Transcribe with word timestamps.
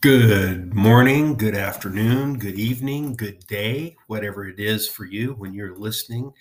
Good 0.00 0.74
morning, 0.74 1.34
good 1.34 1.56
afternoon, 1.56 2.38
good 2.38 2.54
evening, 2.54 3.16
good 3.16 3.44
day, 3.48 3.96
whatever 4.06 4.46
it 4.46 4.60
is 4.60 4.88
for 4.88 5.04
you 5.04 5.32
when 5.32 5.52
you're 5.52 5.74
listening 5.74 6.32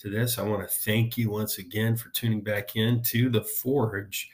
to 0.00 0.10
this. 0.10 0.38
I 0.38 0.42
want 0.42 0.68
to 0.68 0.76
thank 0.76 1.16
you 1.16 1.30
once 1.30 1.56
again 1.56 1.96
for 1.96 2.10
tuning 2.10 2.42
back 2.42 2.76
in 2.76 3.02
to 3.04 3.30
The 3.30 3.40
Forge. 3.40 4.28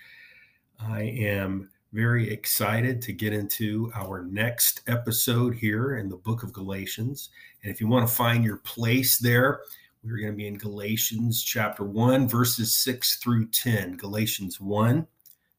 I 0.80 1.02
am 1.02 1.70
very 1.92 2.28
excited 2.28 3.00
to 3.02 3.12
get 3.12 3.32
into 3.32 3.92
our 3.94 4.24
next 4.24 4.80
episode 4.88 5.54
here 5.54 5.98
in 5.98 6.08
the 6.08 6.16
book 6.16 6.42
of 6.42 6.52
Galatians. 6.52 7.30
And 7.62 7.72
if 7.72 7.80
you 7.80 7.86
want 7.86 8.08
to 8.08 8.12
find 8.12 8.42
your 8.42 8.56
place 8.56 9.16
there, 9.16 9.60
we're 10.02 10.16
going 10.18 10.32
to 10.32 10.36
be 10.36 10.48
in 10.48 10.58
Galatians 10.58 11.40
chapter 11.44 11.84
1, 11.84 12.26
verses 12.26 12.76
6 12.78 13.18
through 13.18 13.46
10. 13.50 13.96
Galatians 13.96 14.60
1, 14.60 15.06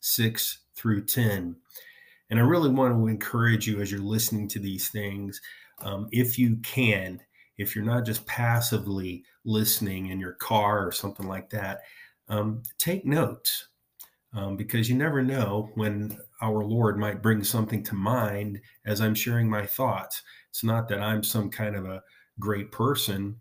6 0.01 0.57
through 0.75 1.05
10. 1.05 1.55
And 2.33 2.39
I 2.39 2.45
really 2.45 2.71
want 2.71 2.95
to 2.95 3.07
encourage 3.07 3.67
you 3.67 3.79
as 3.79 3.91
you're 3.91 4.01
listening 4.01 4.47
to 4.47 4.59
these 4.59 4.89
things, 4.89 5.39
um, 5.83 6.07
if 6.11 6.39
you 6.39 6.55
can, 6.63 7.19
if 7.59 7.75
you're 7.75 7.85
not 7.85 8.07
just 8.07 8.25
passively 8.25 9.23
listening 9.45 10.07
in 10.07 10.19
your 10.19 10.31
car 10.31 10.83
or 10.83 10.91
something 10.91 11.27
like 11.27 11.51
that, 11.51 11.81
um, 12.29 12.63
take 12.79 13.05
notes 13.05 13.67
um, 14.33 14.57
because 14.57 14.89
you 14.89 14.95
never 14.95 15.21
know 15.21 15.69
when 15.75 16.17
our 16.41 16.63
Lord 16.63 16.97
might 16.97 17.21
bring 17.21 17.43
something 17.43 17.83
to 17.83 17.93
mind 17.93 18.59
as 18.83 18.99
I'm 18.99 19.13
sharing 19.13 19.47
my 19.47 19.67
thoughts. 19.67 20.23
It's 20.49 20.63
not 20.63 20.87
that 20.87 21.01
I'm 21.01 21.21
some 21.21 21.51
kind 21.51 21.75
of 21.75 21.85
a 21.85 22.01
great 22.39 22.71
person. 22.71 23.35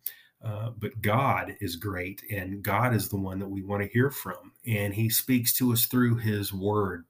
Uh, 0.45 0.71
but 0.77 1.01
God 1.01 1.55
is 1.61 1.77
great, 1.77 2.21
and 2.31 2.65
God 2.65 2.95
is 2.95 3.09
the 3.09 3.17
one 3.17 3.39
that 3.39 3.49
we 3.49 3.63
want 3.63 3.81
to 3.81 3.89
hear 3.89 4.11
from. 4.11 4.53
And 4.67 4.93
He 4.93 5.09
speaks 5.09 5.57
to 5.59 5.73
us 5.73 5.87
through 5.87 6.17
His 6.17 6.53
Word. 6.53 7.05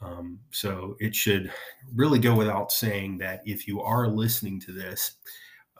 Um, 0.00 0.38
so 0.52 0.96
it 1.00 1.14
should 1.14 1.52
really 1.94 2.18
go 2.18 2.34
without 2.34 2.70
saying 2.70 3.18
that 3.18 3.42
if 3.44 3.66
you 3.66 3.80
are 3.80 4.06
listening 4.06 4.60
to 4.60 4.72
this 4.72 5.16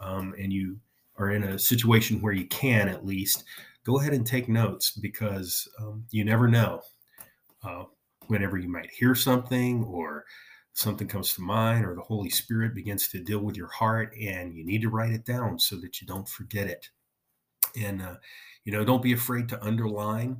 um, 0.00 0.34
and 0.38 0.52
you 0.52 0.78
are 1.16 1.30
in 1.30 1.44
a 1.44 1.58
situation 1.58 2.20
where 2.20 2.32
you 2.32 2.46
can 2.46 2.88
at 2.88 3.06
least 3.06 3.44
go 3.84 4.00
ahead 4.00 4.12
and 4.12 4.26
take 4.26 4.48
notes 4.48 4.90
because 4.90 5.68
um, 5.80 6.04
you 6.10 6.24
never 6.24 6.48
know 6.48 6.80
uh, 7.64 7.84
whenever 8.26 8.58
you 8.58 8.68
might 8.68 8.90
hear 8.90 9.14
something 9.14 9.84
or 9.84 10.24
something 10.74 11.08
comes 11.08 11.34
to 11.34 11.40
mind 11.40 11.84
or 11.84 11.94
the 11.94 12.00
Holy 12.00 12.30
Spirit 12.30 12.74
begins 12.74 13.08
to 13.08 13.18
deal 13.18 13.40
with 13.40 13.56
your 13.56 13.68
heart 13.68 14.14
and 14.20 14.54
you 14.54 14.64
need 14.64 14.82
to 14.82 14.90
write 14.90 15.12
it 15.12 15.24
down 15.24 15.58
so 15.58 15.76
that 15.76 16.00
you 16.00 16.06
don't 16.06 16.28
forget 16.28 16.68
it. 16.68 16.88
And, 17.80 18.00
uh, 18.00 18.14
you 18.64 18.72
know, 18.72 18.84
don't 18.84 19.02
be 19.02 19.12
afraid 19.12 19.48
to 19.48 19.64
underline 19.64 20.36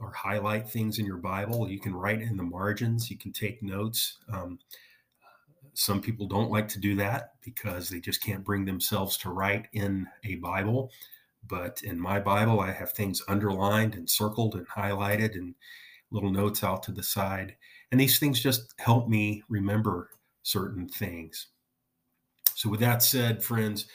or 0.00 0.12
highlight 0.12 0.68
things 0.68 0.98
in 0.98 1.06
your 1.06 1.18
Bible. 1.18 1.68
You 1.68 1.78
can 1.78 1.94
write 1.94 2.22
in 2.22 2.36
the 2.36 2.42
margins, 2.42 3.10
you 3.10 3.18
can 3.18 3.32
take 3.32 3.62
notes. 3.62 4.18
Um, 4.32 4.58
some 5.74 6.00
people 6.00 6.26
don't 6.26 6.50
like 6.50 6.68
to 6.68 6.80
do 6.80 6.96
that 6.96 7.34
because 7.44 7.88
they 7.88 8.00
just 8.00 8.22
can't 8.22 8.44
bring 8.44 8.64
themselves 8.64 9.16
to 9.18 9.30
write 9.30 9.66
in 9.72 10.06
a 10.24 10.36
Bible. 10.36 10.90
But 11.48 11.82
in 11.82 11.98
my 11.98 12.20
Bible, 12.20 12.60
I 12.60 12.72
have 12.72 12.92
things 12.92 13.22
underlined 13.28 13.94
and 13.94 14.08
circled 14.08 14.56
and 14.56 14.68
highlighted 14.68 15.34
and 15.34 15.54
little 16.10 16.30
notes 16.30 16.64
out 16.64 16.82
to 16.84 16.92
the 16.92 17.02
side. 17.02 17.56
And 17.92 18.00
these 18.00 18.18
things 18.18 18.42
just 18.42 18.74
help 18.78 19.08
me 19.08 19.42
remember 19.48 20.10
certain 20.42 20.88
things. 20.88 21.48
So, 22.54 22.68
with 22.68 22.80
that 22.80 23.02
said, 23.02 23.42
friends, 23.42 23.86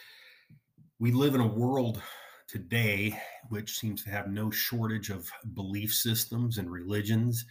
we 1.00 1.12
live 1.12 1.36
in 1.36 1.42
a 1.42 1.48
world 1.48 2.02
today, 2.48 3.20
which 3.50 3.78
seems 3.78 4.04
to 4.04 4.10
have 4.10 4.28
no 4.28 4.52
shortage 4.52 5.10
of 5.10 5.30
belief 5.54 5.94
systems 5.94 6.58
and 6.58 6.72
religions. 6.72 7.46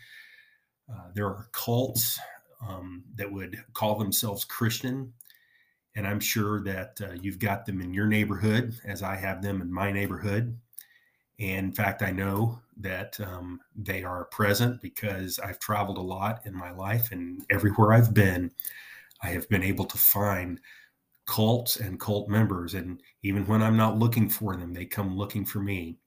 Uh, 0.92 1.08
there 1.14 1.26
are 1.26 1.48
cults 1.52 2.18
um, 2.66 3.04
that 3.16 3.30
would 3.30 3.62
call 3.72 3.96
themselves 3.96 4.44
Christian. 4.44 5.12
And 5.96 6.06
I'm 6.06 6.20
sure 6.20 6.62
that 6.64 7.00
uh, 7.00 7.12
you've 7.20 7.38
got 7.38 7.66
them 7.66 7.80
in 7.80 7.94
your 7.94 8.06
neighborhood, 8.06 8.74
as 8.84 9.02
I 9.02 9.16
have 9.16 9.42
them 9.42 9.60
in 9.62 9.72
my 9.72 9.92
neighborhood. 9.92 10.58
And 11.38 11.66
in 11.66 11.72
fact, 11.72 12.02
I 12.02 12.10
know 12.10 12.60
that 12.76 13.18
um, 13.20 13.60
they 13.76 14.02
are 14.02 14.24
present 14.26 14.80
because 14.82 15.38
I've 15.38 15.58
traveled 15.58 15.98
a 15.98 16.02
lot 16.02 16.46
in 16.46 16.54
my 16.54 16.72
life, 16.72 17.12
and 17.12 17.44
everywhere 17.50 17.92
I've 17.92 18.12
been, 18.14 18.50
I 19.22 19.28
have 19.28 19.48
been 19.48 19.62
able 19.62 19.84
to 19.86 19.96
find 19.96 20.60
cults 21.26 21.76
and 21.76 22.00
cult 22.00 22.28
members. 22.28 22.74
And 22.74 23.00
even 23.22 23.46
when 23.46 23.62
I'm 23.62 23.76
not 23.76 23.98
looking 23.98 24.28
for 24.28 24.56
them, 24.56 24.72
they 24.72 24.84
come 24.84 25.16
looking 25.16 25.44
for 25.44 25.60
me. 25.60 25.98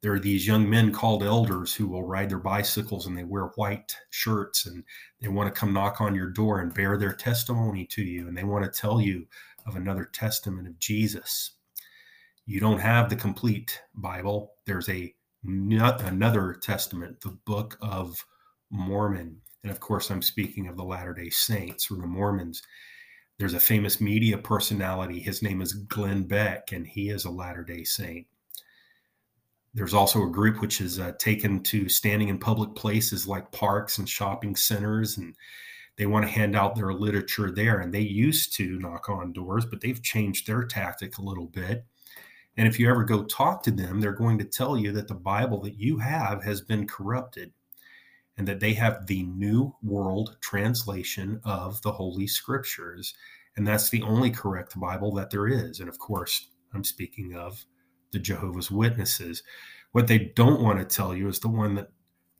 There 0.00 0.12
are 0.12 0.20
these 0.20 0.46
young 0.46 0.68
men 0.70 0.92
called 0.92 1.24
elders 1.24 1.74
who 1.74 1.88
will 1.88 2.04
ride 2.04 2.30
their 2.30 2.38
bicycles 2.38 3.06
and 3.06 3.16
they 3.18 3.24
wear 3.24 3.46
white 3.56 3.96
shirts 4.10 4.66
and 4.66 4.84
they 5.20 5.28
want 5.28 5.52
to 5.52 5.60
come 5.60 5.72
knock 5.72 6.00
on 6.00 6.14
your 6.14 6.30
door 6.30 6.60
and 6.60 6.72
bear 6.72 6.96
their 6.96 7.14
testimony 7.14 7.84
to 7.86 8.02
you. 8.02 8.28
And 8.28 8.36
they 8.36 8.44
want 8.44 8.64
to 8.64 8.80
tell 8.80 9.00
you 9.00 9.26
of 9.66 9.74
another 9.74 10.04
testament 10.04 10.68
of 10.68 10.78
Jesus. 10.78 11.52
You 12.46 12.60
don't 12.60 12.78
have 12.78 13.10
the 13.10 13.16
complete 13.16 13.80
Bible. 13.94 14.54
There's 14.66 14.88
a 14.88 15.14
another 15.44 16.54
testament, 16.54 17.20
the 17.20 17.36
Book 17.44 17.76
of 17.80 18.24
Mormon. 18.70 19.40
And 19.62 19.72
of 19.72 19.80
course, 19.80 20.10
I'm 20.10 20.22
speaking 20.22 20.68
of 20.68 20.76
the 20.76 20.84
Latter 20.84 21.14
day 21.14 21.30
Saints 21.30 21.90
or 21.90 21.96
the 21.96 22.06
Mormons. 22.06 22.62
There's 23.38 23.54
a 23.54 23.60
famous 23.60 24.00
media 24.00 24.36
personality. 24.36 25.20
His 25.20 25.42
name 25.42 25.60
is 25.60 25.72
Glenn 25.72 26.24
Beck, 26.24 26.72
and 26.72 26.84
he 26.84 27.10
is 27.10 27.24
a 27.24 27.30
Latter 27.30 27.62
day 27.62 27.84
Saint. 27.84 28.26
There's 29.74 29.94
also 29.94 30.24
a 30.24 30.30
group 30.30 30.60
which 30.60 30.80
is 30.80 30.98
uh, 30.98 31.12
taken 31.18 31.62
to 31.64 31.88
standing 31.88 32.30
in 32.30 32.38
public 32.38 32.74
places 32.74 33.28
like 33.28 33.52
parks 33.52 33.98
and 33.98 34.08
shopping 34.08 34.56
centers, 34.56 35.18
and 35.18 35.36
they 35.96 36.06
want 36.06 36.26
to 36.26 36.32
hand 36.32 36.56
out 36.56 36.74
their 36.74 36.92
literature 36.92 37.52
there. 37.52 37.78
And 37.78 37.94
they 37.94 38.00
used 38.00 38.54
to 38.56 38.78
knock 38.80 39.08
on 39.08 39.32
doors, 39.32 39.64
but 39.64 39.80
they've 39.80 40.02
changed 40.02 40.48
their 40.48 40.64
tactic 40.64 41.18
a 41.18 41.22
little 41.22 41.46
bit. 41.46 41.84
And 42.56 42.66
if 42.66 42.80
you 42.80 42.90
ever 42.90 43.04
go 43.04 43.22
talk 43.22 43.62
to 43.62 43.70
them, 43.70 44.00
they're 44.00 44.10
going 44.10 44.38
to 44.38 44.44
tell 44.44 44.76
you 44.76 44.90
that 44.92 45.06
the 45.06 45.14
Bible 45.14 45.60
that 45.60 45.78
you 45.78 45.98
have 45.98 46.42
has 46.42 46.60
been 46.60 46.88
corrupted 46.88 47.52
and 48.38 48.46
that 48.46 48.60
they 48.60 48.72
have 48.72 49.06
the 49.06 49.24
New 49.24 49.74
World 49.82 50.36
Translation 50.40 51.40
of 51.44 51.82
the 51.82 51.92
Holy 51.92 52.26
Scriptures. 52.26 53.14
And 53.56 53.66
that's 53.66 53.90
the 53.90 54.02
only 54.02 54.30
correct 54.30 54.78
Bible 54.78 55.12
that 55.14 55.30
there 55.30 55.48
is. 55.48 55.80
And 55.80 55.88
of 55.88 55.98
course, 55.98 56.48
I'm 56.72 56.84
speaking 56.84 57.34
of 57.34 57.62
the 58.12 58.20
Jehovah's 58.20 58.70
Witnesses. 58.70 59.42
What 59.90 60.06
they 60.06 60.32
don't 60.36 60.62
want 60.62 60.78
to 60.78 60.84
tell 60.96 61.14
you 61.14 61.28
is 61.28 61.40
the 61.40 61.48
one 61.48 61.74
that 61.74 61.90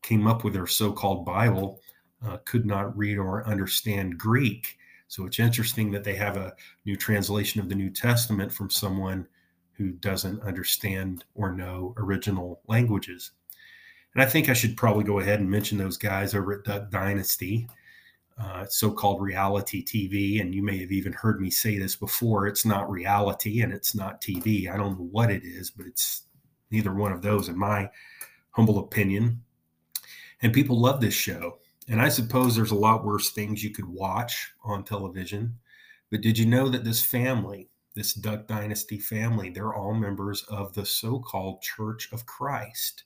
came 0.03 0.29
up 0.29 0.45
with 0.45 0.55
their 0.55 0.69
so 0.69 0.93
called 0.93 1.27
Bible 1.27 1.81
uh, 2.25 2.39
could 2.45 2.65
not 2.65 2.97
read 2.97 3.19
or 3.19 3.47
understand 3.47 4.19
Greek. 4.19 4.79
So 5.09 5.27
it's 5.27 5.41
interesting 5.41 5.91
that 5.91 6.05
they 6.05 6.15
have 6.15 6.37
a 6.37 6.55
new 6.85 6.97
translation 6.97 7.61
of 7.61 7.69
the 7.69 7.75
New 7.75 7.91
Testament 7.91 8.53
from 8.53 8.71
someone 8.71 9.27
who 9.73 9.91
doesn't 9.91 10.43
understand 10.43 11.25
or 11.35 11.53
know 11.53 11.95
original 11.97 12.61
languages. 12.69 13.33
And 14.15 14.23
I 14.23 14.27
think 14.27 14.49
I 14.49 14.55
should 14.55 14.77
probably 14.77 15.05
go 15.05 15.21
ahead 15.21 15.41
and 15.41 15.51
mention 15.51 15.79
those 15.79 15.97
guys 15.97 16.35
over 16.35 16.55
at 16.55 16.65
Duck 16.65 16.91
Dynasty, 16.91 17.69
uh, 18.39 18.65
so 18.69 18.91
called 18.91 19.21
reality 19.21 19.85
TV. 19.85 20.41
And 20.41 20.55
you 20.55 20.63
may 20.63 20.79
have 20.79 20.93
even 20.93 21.13
heard 21.13 21.41
me 21.41 21.51
say 21.51 21.79
this 21.79 21.95
before 21.97 22.47
it's 22.47 22.65
not 22.65 22.91
reality 22.91 23.61
and 23.61 23.73
it's 23.73 23.95
not 23.95 24.21
TV. 24.21 24.73
I 24.73 24.77
don't 24.77 24.99
know 24.99 25.09
what 25.11 25.31
it 25.31 25.45
is, 25.45 25.71
but 25.71 25.87
it's 25.87 26.23
neither 26.71 26.95
one 26.95 27.13
of 27.13 27.23
those, 27.23 27.49
in 27.49 27.59
my 27.59 27.91
humble 28.51 28.79
opinion. 28.79 29.43
And 30.43 30.53
people 30.53 30.81
love 30.81 31.01
this 31.01 31.15
show. 31.15 31.59
And 31.89 32.03
I 32.03 32.09
suppose 32.09 32.55
there's 32.55 32.71
a 32.71 32.77
lot 32.77 33.05
worse 33.05 33.31
things 33.31 33.65
you 33.65 33.71
could 33.71 33.89
watch 33.89 34.53
on 34.63 34.85
television. 34.85 35.59
But 36.11 36.21
did 36.21 36.39
you 36.39 36.47
know 36.47 36.69
that 36.69 36.85
this 36.85 37.05
family, 37.05 37.71
this 37.95 38.13
Duck 38.15 38.47
Dynasty 38.47 38.99
family, 38.99 39.51
they're 39.51 39.75
all 39.75 39.95
members 39.95 40.43
of 40.45 40.75
the 40.75 40.85
so 40.85 41.19
called 41.19 41.63
Church 41.63 42.11
of 42.13 42.27
Christ? 42.27 43.05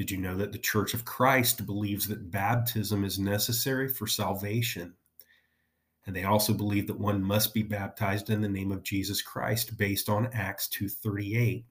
Did 0.00 0.10
you 0.10 0.16
know 0.16 0.34
that 0.38 0.50
the 0.50 0.58
Church 0.58 0.94
of 0.94 1.04
Christ 1.04 1.66
believes 1.66 2.08
that 2.08 2.30
baptism 2.30 3.04
is 3.04 3.18
necessary 3.18 3.86
for 3.86 4.06
salvation? 4.06 4.94
And 6.06 6.16
they 6.16 6.24
also 6.24 6.54
believe 6.54 6.86
that 6.86 6.98
one 6.98 7.22
must 7.22 7.52
be 7.52 7.62
baptized 7.62 8.30
in 8.30 8.40
the 8.40 8.48
name 8.48 8.72
of 8.72 8.82
Jesus 8.82 9.20
Christ 9.20 9.76
based 9.76 10.08
on 10.08 10.32
Acts 10.32 10.68
2:38. 10.68 11.66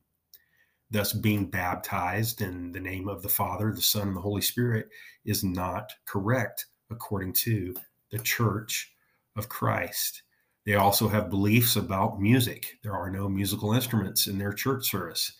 Thus 0.92 1.12
being 1.12 1.50
baptized 1.50 2.40
in 2.40 2.72
the 2.72 2.80
name 2.80 3.08
of 3.08 3.24
the 3.24 3.30
Father, 3.30 3.74
the 3.74 3.82
Son, 3.82 4.10
and 4.10 4.18
the 4.18 4.22
Holy 4.22 4.44
Spirit 4.44 4.90
is 5.26 5.44
not 5.44 5.92
correct 6.06 6.68
according 6.92 7.34
to 7.34 7.76
the 8.12 8.20
Church 8.20 8.94
of 9.36 9.50
Christ. 9.50 10.22
They 10.68 10.76
also 10.76 11.08
have 11.08 11.32
beliefs 11.32 11.76
about 11.76 12.22
music. 12.22 12.78
There 12.84 12.94
are 12.94 13.10
no 13.10 13.28
musical 13.28 13.74
instruments 13.74 14.28
in 14.28 14.38
their 14.38 14.54
church 14.54 14.88
service 14.88 15.36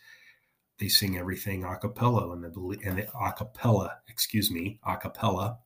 they 0.80 0.88
sing 0.88 1.18
everything 1.18 1.64
a 1.64 1.78
cappella 1.78 2.32
and 2.32 2.44
the 2.44 2.80
and 2.86 3.00
the 3.00 3.08
a 3.18 3.34
cappella, 3.34 3.98
excuse 4.08 4.50
me, 4.50 4.80
a 4.86 4.98
cappella. 4.98 5.60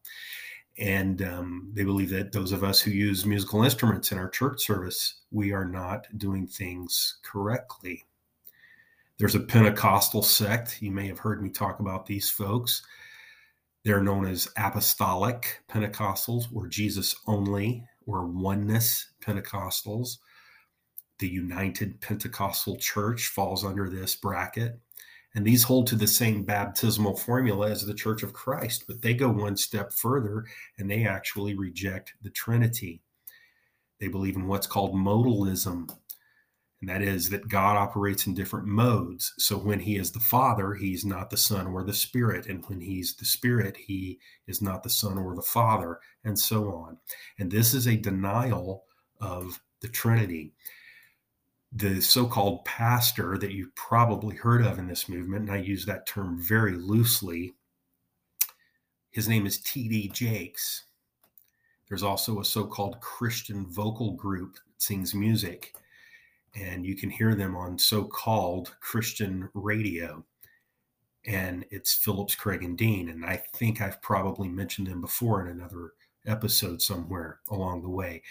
And 0.79 1.21
um, 1.21 1.71
they 1.73 1.83
believe 1.83 2.09
that 2.09 2.31
those 2.31 2.51
of 2.51 2.63
us 2.63 2.81
who 2.81 2.89
use 2.89 3.25
musical 3.25 3.63
instruments 3.63 4.11
in 4.11 4.17
our 4.17 4.29
church 4.29 4.65
service, 4.65 5.21
we 5.29 5.51
are 5.51 5.65
not 5.65 6.07
doing 6.17 6.47
things 6.47 7.19
correctly. 7.23 8.05
There's 9.19 9.35
a 9.35 9.39
Pentecostal 9.39 10.23
sect. 10.23 10.81
You 10.81 10.91
may 10.91 11.07
have 11.07 11.19
heard 11.19 11.43
me 11.43 11.49
talk 11.49 11.79
about 11.79 12.07
these 12.07 12.29
folks. 12.29 12.81
They're 13.83 14.01
known 14.01 14.25
as 14.25 14.47
apostolic 14.57 15.59
Pentecostals 15.69 16.45
or 16.51 16.67
Jesus 16.67 17.15
only 17.27 17.85
or 18.07 18.25
oneness 18.25 19.11
Pentecostals. 19.21 20.17
The 21.19 21.27
United 21.27 22.01
Pentecostal 22.01 22.77
Church 22.77 23.27
falls 23.27 23.63
under 23.63 23.89
this 23.89 24.15
bracket. 24.15 24.79
And 25.35 25.45
these 25.45 25.63
hold 25.63 25.87
to 25.87 25.95
the 25.95 26.07
same 26.07 26.43
baptismal 26.43 27.17
formula 27.17 27.71
as 27.71 27.85
the 27.85 27.93
Church 27.93 28.21
of 28.21 28.33
Christ, 28.33 28.85
but 28.87 29.01
they 29.01 29.13
go 29.13 29.29
one 29.29 29.57
step 29.57 29.91
further 29.91 30.45
and 30.77 30.89
they 30.89 31.05
actually 31.05 31.55
reject 31.55 32.13
the 32.21 32.29
Trinity. 32.29 33.01
They 33.99 34.07
believe 34.09 34.35
in 34.35 34.47
what's 34.47 34.67
called 34.67 34.93
modalism, 34.93 35.89
and 36.81 36.89
that 36.89 37.01
is 37.01 37.29
that 37.29 37.47
God 37.47 37.77
operates 37.77 38.27
in 38.27 38.33
different 38.33 38.67
modes. 38.67 39.33
So 39.37 39.57
when 39.57 39.79
he 39.79 39.95
is 39.95 40.11
the 40.11 40.19
Father, 40.19 40.73
he's 40.73 41.05
not 41.05 41.29
the 41.29 41.37
Son 41.37 41.67
or 41.67 41.81
the 41.85 41.93
Spirit. 41.93 42.47
And 42.47 42.61
when 42.67 42.81
he's 42.81 43.15
the 43.15 43.23
Spirit, 43.23 43.77
he 43.77 44.19
is 44.47 44.61
not 44.61 44.83
the 44.83 44.89
Son 44.89 45.17
or 45.17 45.33
the 45.33 45.41
Father, 45.41 45.99
and 46.25 46.37
so 46.37 46.73
on. 46.73 46.97
And 47.39 47.49
this 47.49 47.73
is 47.73 47.87
a 47.87 47.95
denial 47.95 48.83
of 49.21 49.61
the 49.79 49.87
Trinity. 49.87 50.51
The 51.75 52.01
so 52.01 52.27
called 52.27 52.65
pastor 52.65 53.37
that 53.37 53.51
you've 53.51 53.75
probably 53.75 54.35
heard 54.35 54.63
of 54.63 54.77
in 54.77 54.87
this 54.87 55.09
movement, 55.09 55.49
and 55.49 55.51
I 55.51 55.57
use 55.57 55.85
that 55.85 56.05
term 56.05 56.39
very 56.41 56.75
loosely, 56.75 57.55
his 59.11 59.27
name 59.27 59.45
is 59.45 59.59
T.D. 59.59 60.09
Jakes. 60.09 60.85
There's 61.87 62.03
also 62.03 62.39
a 62.39 62.45
so 62.45 62.65
called 62.65 62.99
Christian 63.01 63.65
vocal 63.65 64.11
group 64.11 64.55
that 64.55 64.81
sings 64.81 65.13
music 65.13 65.73
and 66.55 66.85
you 66.85 66.95
can 66.95 67.09
hear 67.09 67.35
them 67.35 67.55
on 67.55 67.77
so-called 67.77 68.75
Christian 68.79 69.49
radio. 69.53 70.23
And 71.25 71.65
it's 71.71 71.93
Phillips, 71.93 72.35
Craig, 72.35 72.63
and 72.63 72.77
Dean. 72.77 73.09
And 73.09 73.25
I 73.25 73.37
think 73.55 73.81
I've 73.81 74.01
probably 74.01 74.49
mentioned 74.49 74.87
them 74.87 75.01
before 75.01 75.41
in 75.41 75.47
another 75.47 75.93
episode 76.25 76.81
somewhere 76.81 77.39
along 77.49 77.81
the 77.81 77.89
way. 77.89 78.21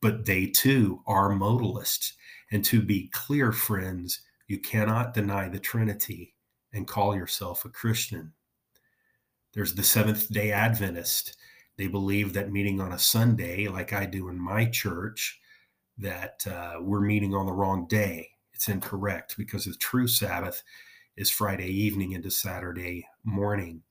But 0.00 0.26
they 0.26 0.46
too 0.46 1.02
are 1.06 1.30
modalists. 1.30 2.12
And 2.50 2.64
to 2.66 2.80
be 2.80 3.08
clear, 3.08 3.52
friends, 3.52 4.20
you 4.46 4.58
cannot 4.58 5.14
deny 5.14 5.48
the 5.48 5.58
Trinity 5.58 6.34
and 6.72 6.86
call 6.86 7.14
yourself 7.14 7.64
a 7.64 7.68
Christian. 7.68 8.32
There's 9.52 9.74
the 9.74 9.82
Seventh 9.82 10.32
day 10.32 10.52
Adventist. 10.52 11.36
They 11.76 11.86
believe 11.86 12.32
that 12.32 12.52
meeting 12.52 12.80
on 12.80 12.92
a 12.92 12.98
Sunday, 12.98 13.68
like 13.68 13.92
I 13.92 14.06
do 14.06 14.28
in 14.28 14.38
my 14.38 14.66
church, 14.66 15.40
that 15.98 16.46
uh, 16.46 16.76
we're 16.80 17.00
meeting 17.00 17.34
on 17.34 17.46
the 17.46 17.52
wrong 17.52 17.86
day. 17.88 18.28
It's 18.52 18.68
incorrect 18.68 19.36
because 19.36 19.64
the 19.64 19.74
true 19.74 20.08
Sabbath 20.08 20.62
is 21.16 21.30
Friday 21.30 21.70
evening 21.70 22.12
into 22.12 22.30
Saturday 22.30 23.06
morning. 23.24 23.82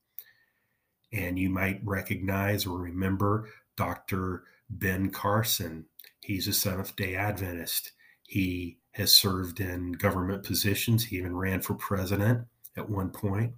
And 1.14 1.38
you 1.38 1.50
might 1.50 1.82
recognize 1.84 2.66
or 2.66 2.80
remember 2.80 3.50
Dr. 3.76 4.44
Ben 4.70 5.10
Carson. 5.10 5.86
He's 6.20 6.48
a 6.48 6.54
Seventh 6.54 6.96
day 6.96 7.16
Adventist. 7.16 7.92
He 8.24 8.80
has 8.92 9.12
served 9.12 9.60
in 9.60 9.94
government 9.94 10.44
positions. 10.44 11.06
He 11.06 11.18
even 11.18 11.36
ran 11.36 11.62
for 11.62 11.76
president 11.76 12.46
at 12.76 12.90
one 12.90 13.10
point 13.10 13.54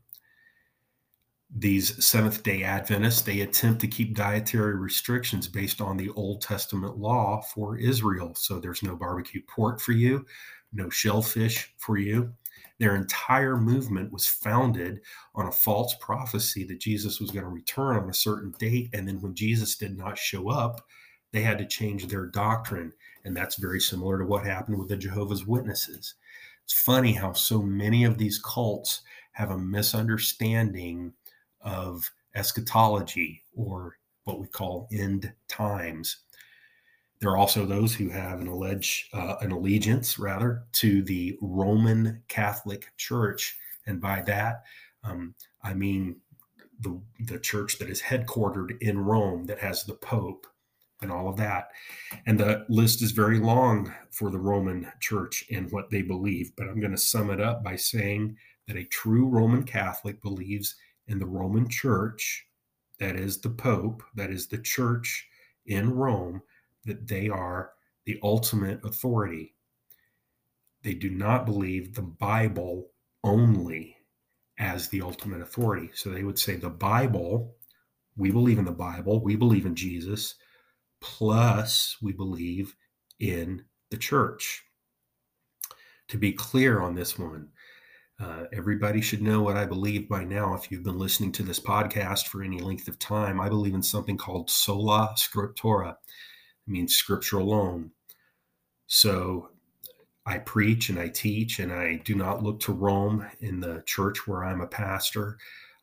these 1.55 2.05
Seventh 2.05 2.43
day 2.43 2.63
Adventists, 2.63 3.21
they 3.21 3.41
attempt 3.41 3.81
to 3.81 3.87
keep 3.87 4.15
dietary 4.15 4.75
restrictions 4.75 5.47
based 5.47 5.81
on 5.81 5.97
the 5.97 6.09
Old 6.11 6.41
Testament 6.41 6.97
law 6.97 7.41
for 7.41 7.77
Israel. 7.77 8.35
So 8.35 8.59
there's 8.59 8.83
no 8.83 8.95
barbecue 8.95 9.41
pork 9.47 9.79
for 9.79 9.93
you, 9.93 10.25
no 10.71 10.89
shellfish 10.89 11.73
for 11.77 11.97
you. 11.97 12.33
Their 12.77 12.95
entire 12.95 13.57
movement 13.57 14.13
was 14.13 14.27
founded 14.27 15.01
on 15.33 15.47
a 15.47 15.51
false 15.51 15.95
prophecy 15.99 16.65
that 16.65 16.79
Jesus 16.79 17.19
was 17.19 17.31
going 17.31 17.43
to 17.43 17.49
return 17.49 17.97
on 17.97 18.09
a 18.09 18.13
certain 18.13 18.53
date. 18.59 18.89
And 18.93 19.07
then 19.07 19.19
when 19.19 19.33
Jesus 19.33 19.75
did 19.75 19.97
not 19.97 20.17
show 20.17 20.49
up, 20.49 20.85
they 21.31 21.41
had 21.41 21.57
to 21.59 21.65
change 21.65 22.07
their 22.07 22.25
doctrine. 22.25 22.93
And 23.23 23.35
that's 23.35 23.55
very 23.55 23.79
similar 23.79 24.17
to 24.17 24.25
what 24.25 24.45
happened 24.45 24.77
with 24.77 24.89
the 24.89 24.97
Jehovah's 24.97 25.45
Witnesses. 25.45 26.15
It's 26.63 26.73
funny 26.73 27.13
how 27.13 27.33
so 27.33 27.61
many 27.61 28.03
of 28.03 28.17
these 28.17 28.39
cults 28.39 29.01
have 29.33 29.51
a 29.51 29.57
misunderstanding 29.57 31.13
of 31.61 32.09
eschatology 32.35 33.43
or 33.55 33.97
what 34.23 34.39
we 34.39 34.47
call 34.47 34.87
end 34.91 35.31
times. 35.47 36.17
There 37.19 37.29
are 37.31 37.37
also 37.37 37.65
those 37.65 37.93
who 37.93 38.09
have 38.09 38.39
an 38.39 38.47
allege 38.47 39.09
uh, 39.13 39.35
an 39.41 39.51
allegiance, 39.51 40.17
rather, 40.17 40.63
to 40.73 41.01
the 41.01 41.37
Roman 41.41 42.23
Catholic 42.29 42.91
Church, 42.97 43.57
and 43.85 43.99
by 43.99 44.21
that 44.21 44.63
um, 45.03 45.35
I 45.63 45.73
mean 45.73 46.17
the 46.79 46.99
the 47.19 47.39
church 47.39 47.77
that 47.79 47.89
is 47.89 48.01
headquartered 48.01 48.81
in 48.81 48.99
Rome, 48.99 49.45
that 49.45 49.59
has 49.59 49.83
the 49.83 49.95
Pope 49.95 50.47
and 51.01 51.11
all 51.11 51.29
of 51.29 51.37
that. 51.37 51.69
And 52.25 52.39
the 52.39 52.65
list 52.69 53.01
is 53.01 53.11
very 53.11 53.39
long 53.39 53.93
for 54.11 54.29
the 54.29 54.39
Roman 54.39 54.91
Church 54.99 55.45
and 55.51 55.71
what 55.71 55.89
they 55.89 56.01
believe. 56.01 56.51
But 56.55 56.67
I'm 56.67 56.79
going 56.79 56.91
to 56.91 56.97
sum 56.97 57.29
it 57.29 57.39
up 57.39 57.63
by 57.63 57.75
saying 57.75 58.35
that 58.67 58.77
a 58.77 58.83
true 58.85 59.27
Roman 59.27 59.63
Catholic 59.63 60.21
believes 60.21 60.75
in 61.07 61.19
the 61.19 61.25
Roman 61.25 61.67
Church, 61.67 62.45
that 62.99 63.15
is 63.15 63.39
the 63.39 63.49
Pope, 63.49 64.03
that 64.15 64.29
is 64.29 64.47
the 64.47 64.57
church 64.57 65.27
in 65.65 65.93
Rome, 65.93 66.41
that 66.85 67.07
they 67.07 67.29
are 67.29 67.71
the 68.05 68.19
ultimate 68.23 68.83
authority. 68.83 69.55
They 70.83 70.93
do 70.93 71.09
not 71.09 71.45
believe 71.45 71.93
the 71.93 72.01
Bible 72.01 72.91
only 73.23 73.97
as 74.57 74.89
the 74.89 75.01
ultimate 75.01 75.41
authority. 75.41 75.89
So 75.93 76.09
they 76.09 76.23
would 76.23 76.37
say 76.37 76.55
the 76.55 76.69
Bible, 76.69 77.55
we 78.17 78.31
believe 78.31 78.59
in 78.59 78.65
the 78.65 78.71
Bible, 78.71 79.21
we 79.23 79.35
believe 79.35 79.65
in 79.65 79.75
Jesus, 79.75 80.35
plus 81.01 81.97
we 82.01 82.13
believe 82.13 82.75
in 83.19 83.63
the 83.91 83.97
church. 83.97 84.63
To 86.09 86.17
be 86.17 86.31
clear 86.31 86.81
on 86.81 86.95
this 86.95 87.19
one, 87.19 87.49
uh, 88.19 88.45
everybody 88.51 88.99
should 88.99 89.21
know 89.21 89.41
what 89.41 89.55
I 89.55 89.65
believe 89.65 90.09
by 90.09 90.23
now. 90.23 90.53
If 90.53 90.71
you've 90.71 90.83
been 90.83 90.97
listening 90.97 91.31
to 91.33 91.43
this 91.43 91.59
podcast 91.59 92.27
for 92.27 92.43
any 92.43 92.59
length 92.59 92.87
of 92.87 92.99
time, 92.99 93.39
I 93.39 93.47
believe 93.47 93.73
in 93.73 93.83
something 93.83 94.17
called 94.17 94.49
sola 94.49 95.13
scriptura. 95.15 95.91
It 95.91 96.71
means 96.71 96.95
scripture 96.95 97.37
alone. 97.37 97.91
So 98.87 99.51
I 100.25 100.39
preach 100.39 100.89
and 100.89 100.99
I 100.99 101.07
teach, 101.07 101.59
and 101.59 101.71
I 101.71 102.01
do 102.03 102.13
not 102.13 102.43
look 102.43 102.59
to 102.61 102.73
Rome 102.73 103.25
in 103.39 103.61
the 103.61 103.83
church 103.85 104.27
where 104.27 104.43
I'm 104.43 104.61
a 104.61 104.67
pastor. 104.67 105.37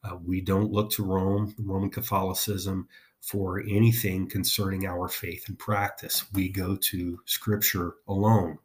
Uh, 0.04 0.16
we 0.22 0.40
don't 0.40 0.70
look 0.70 0.90
to 0.92 1.04
Rome, 1.04 1.54
Roman 1.58 1.90
Catholicism, 1.90 2.86
for 3.26 3.58
anything 3.60 4.28
concerning 4.28 4.86
our 4.86 5.08
faith 5.08 5.48
and 5.48 5.58
practice. 5.58 6.24
We 6.32 6.48
go 6.48 6.76
to 6.76 7.18
scripture 7.24 7.94
alone. 8.06 8.58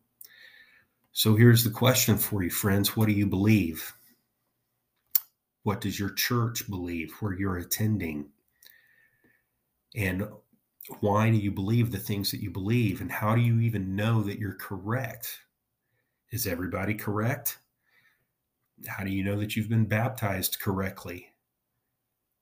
So 1.14 1.36
here's 1.36 1.64
the 1.64 1.72
question 1.72 2.16
for 2.16 2.44
you, 2.44 2.52
friends 2.52 2.96
What 2.96 3.08
do 3.08 3.14
you 3.14 3.26
believe? 3.26 3.92
What 5.64 5.82
does 5.82 6.00
your 6.00 6.12
church 6.12 6.70
believe 6.70 7.12
where 7.20 7.34
you're 7.34 7.58
attending? 7.58 8.30
And 9.96 10.28
why 11.00 11.32
do 11.32 11.38
you 11.38 11.52
believe 11.52 11.92
the 11.92 11.98
things 11.98 12.30
that 12.32 12.42
you 12.42 12.52
believe? 12.52 13.02
And 13.02 13.12
how 13.12 13.36
do 13.36 13.42
you 13.42 13.60
even 13.62 13.96
know 13.96 14.22
that 14.24 14.40
you're 14.40 14.56
correct? 14.56 15.40
Is 16.32 16.46
everybody 16.46 16.94
correct? 16.94 17.58
How 18.88 19.04
do 19.04 19.10
you 19.10 19.24
know 19.24 19.40
that 19.40 19.56
you've 19.56 19.70
been 19.70 19.86
baptized 19.86 20.60
correctly? 20.60 21.28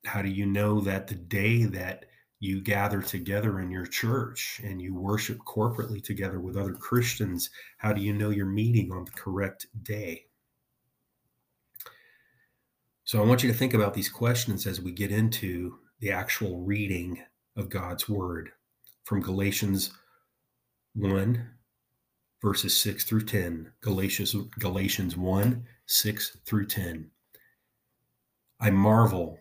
How 0.05 0.21
do 0.21 0.29
you 0.29 0.45
know 0.45 0.79
that 0.81 1.07
the 1.07 1.15
day 1.15 1.63
that 1.63 2.05
you 2.39 2.62
gather 2.62 3.01
together 3.01 3.60
in 3.60 3.69
your 3.69 3.86
church 3.86 4.62
and 4.63 4.81
you 4.81 4.96
worship 4.96 5.38
corporately 5.39 6.03
together 6.03 6.39
with 6.39 6.55
other 6.55 6.74
Christians, 6.74 7.50
how 7.77 7.91
do 7.91 8.01
you 8.01 8.13
know 8.13 8.29
you're 8.29 8.46
meeting 8.46 8.91
on 8.91 9.05
the 9.05 9.12
correct 9.12 9.67
day? 9.84 10.25
So 13.03 13.22
I 13.22 13.25
want 13.25 13.43
you 13.43 13.51
to 13.51 13.58
think 13.58 13.74
about 13.74 13.93
these 13.93 14.10
questions 14.10 14.67
as 14.67 14.79
we 14.79 14.91
get 14.91 15.12
into 15.12 15.79
the 16.00 16.12
actual 16.12 16.62
reading 16.62 17.22
of 17.58 17.69
God's 17.69 18.08
word 18.08 18.51
from 19.03 19.22
Galatians 19.22 19.91
1 20.96 21.50
verses 22.41 22.75
6 22.77 23.03
through 23.03 23.25
10. 23.25 23.72
Galatians 23.81 24.36
Galatians 24.60 25.17
1 25.17 25.65
6 25.86 26.38
through 26.46 26.67
10. 26.67 27.10
I 28.62 28.69
marvel 28.69 29.39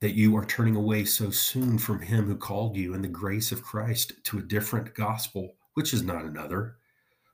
that 0.00 0.14
you 0.14 0.36
are 0.36 0.44
turning 0.44 0.76
away 0.76 1.04
so 1.04 1.30
soon 1.30 1.78
from 1.78 2.00
him 2.00 2.26
who 2.26 2.36
called 2.36 2.76
you 2.76 2.94
in 2.94 3.02
the 3.02 3.08
grace 3.08 3.52
of 3.52 3.62
Christ 3.62 4.12
to 4.24 4.38
a 4.38 4.42
different 4.42 4.94
gospel, 4.94 5.54
which 5.74 5.94
is 5.94 6.02
not 6.02 6.24
another. 6.24 6.76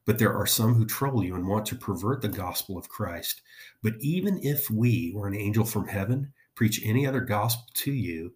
But 0.07 0.19
there 0.19 0.35
are 0.35 0.47
some 0.47 0.75
who 0.75 0.87
trouble 0.87 1.25
you 1.25 1.35
and 1.35 1.47
want 1.47 1.67
to 1.67 1.77
pervert 1.77 2.23
the 2.23 2.29
gospel 2.29 2.79
of 2.79 2.89
Christ. 2.89 3.43
But 3.83 3.95
even 4.01 4.39
if 4.43 4.71
we 4.71 5.13
or 5.17 5.27
an 5.27 5.35
angel 5.35 5.65
from 5.65 5.89
heaven 5.89 6.33
preach 6.55 6.81
any 6.85 7.07
other 7.07 7.21
gospel 7.21 7.67
to 7.75 7.93
you 7.93 8.35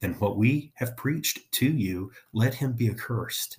than 0.00 0.14
what 0.14 0.36
we 0.36 0.72
have 0.76 0.96
preached 0.96 1.50
to 1.52 1.66
you, 1.66 2.12
let 2.32 2.54
him 2.54 2.72
be 2.72 2.88
accursed. 2.88 3.58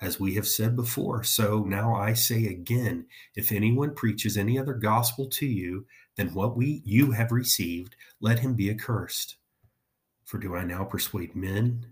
As 0.00 0.18
we 0.18 0.34
have 0.34 0.48
said 0.48 0.74
before, 0.74 1.22
so 1.22 1.62
now 1.62 1.94
I 1.94 2.12
say 2.12 2.46
again 2.46 3.06
if 3.36 3.52
anyone 3.52 3.94
preaches 3.94 4.36
any 4.36 4.58
other 4.58 4.74
gospel 4.74 5.28
to 5.30 5.46
you 5.46 5.86
than 6.16 6.34
what 6.34 6.56
we 6.56 6.82
you 6.84 7.12
have 7.12 7.32
received, 7.32 7.96
let 8.20 8.40
him 8.40 8.54
be 8.54 8.70
accursed. 8.70 9.36
For 10.24 10.38
do 10.38 10.54
I 10.54 10.64
now 10.64 10.84
persuade 10.84 11.34
men 11.34 11.86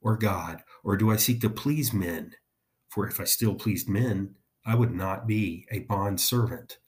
or 0.00 0.16
God? 0.16 0.62
Or 0.84 0.96
do 0.96 1.10
I 1.10 1.16
seek 1.16 1.40
to 1.42 1.50
please 1.50 1.92
men? 1.92 2.34
For 2.88 3.06
if 3.06 3.20
I 3.20 3.24
still 3.24 3.54
pleased 3.54 3.88
men, 3.88 4.34
I 4.64 4.74
would 4.74 4.94
not 4.94 5.26
be 5.26 5.66
a 5.70 5.80
bond 5.80 6.20
servant 6.20 6.78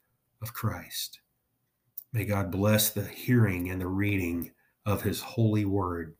of 0.43 0.55
Christ. 0.55 1.21
May 2.13 2.25
God 2.25 2.51
bless 2.51 2.91
the 2.91 3.05
hearing 3.05 3.71
and 3.71 3.81
the 3.81 3.87
reading 3.87 4.51
of 4.85 5.03
his 5.03 5.21
holy 5.21 5.65
word. 5.65 6.15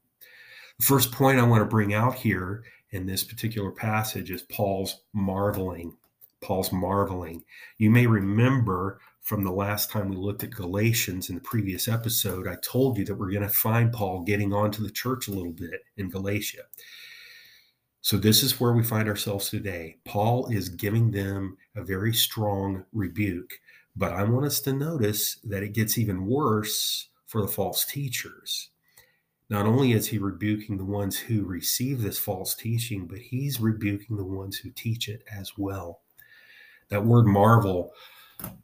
The 0.79 0.87
first 0.87 1.13
point 1.13 1.39
I 1.39 1.43
want 1.43 1.63
to 1.63 1.67
bring 1.67 1.93
out 1.93 2.15
here 2.15 2.63
in 2.91 3.07
this 3.07 3.25
particular 3.25 3.71
passage 3.71 4.31
is 4.31 4.43
Paul's 4.43 5.03
marveling. 5.13 5.97
Paul's 6.41 6.73
marveling. 6.73 7.45
You 7.79 7.91
may 7.91 8.07
remember 8.07 9.01
from 9.23 9.45
the 9.45 9.53
last 9.53 9.91
time 9.91 10.09
we 10.09 10.17
looked 10.17 10.43
at 10.43 10.51
Galatians 10.51 11.29
in 11.29 11.37
the 11.37 11.41
previous 11.41 11.89
episode, 11.89 12.49
I 12.49 12.57
told 12.63 12.99
you 12.99 13.05
that 13.05 13.15
we're 13.15 13.31
going 13.31 13.43
to 13.43 13.49
find 13.49 13.93
Paul 13.93 14.23
getting 14.23 14.53
onto 14.53 14.83
the 14.83 14.91
church 14.91 15.29
a 15.29 15.33
little 15.33 15.53
bit 15.53 15.83
in 15.97 16.09
Galatia. 16.09 16.63
So, 18.03 18.17
this 18.17 18.43
is 18.43 18.59
where 18.59 18.73
we 18.73 18.83
find 18.83 19.09
ourselves 19.09 19.51
today. 19.51 19.99
Paul 20.07 20.49
is 20.51 20.71
giving 20.71 21.11
them 21.11 21.59
a 21.77 21.85
very 21.85 22.15
strong 22.15 22.85
rebuke, 22.93 23.61
but 23.95 24.13
I 24.13 24.25
want 24.25 24.47
us 24.47 24.61
to 24.61 24.73
notice 24.73 25.37
that 25.45 25.63
it 25.63 25.75
gets 25.75 25.99
even 25.99 26.27
worse 26.27 27.09
for 27.27 27.43
the 27.43 27.49
false 27.49 27.85
teachers. 27.85 28.71
Not 29.51 29.67
only 29.67 29.93
is 29.93 30.07
he 30.07 30.19
rebuking 30.19 30.79
the 30.79 30.85
ones 30.85 31.19
who 31.19 31.45
receive 31.45 32.01
this 32.01 32.19
false 32.19 32.55
teaching, 32.55 33.07
but 33.07 33.19
he's 33.19 33.61
rebuking 33.61 34.17
the 34.17 34.25
ones 34.25 34.57
who 34.57 34.71
teach 34.71 35.09
it 35.09 35.23
as 35.31 35.59
well. 35.59 36.01
That 36.89 37.05
word 37.05 37.27
marvel, 37.27 37.93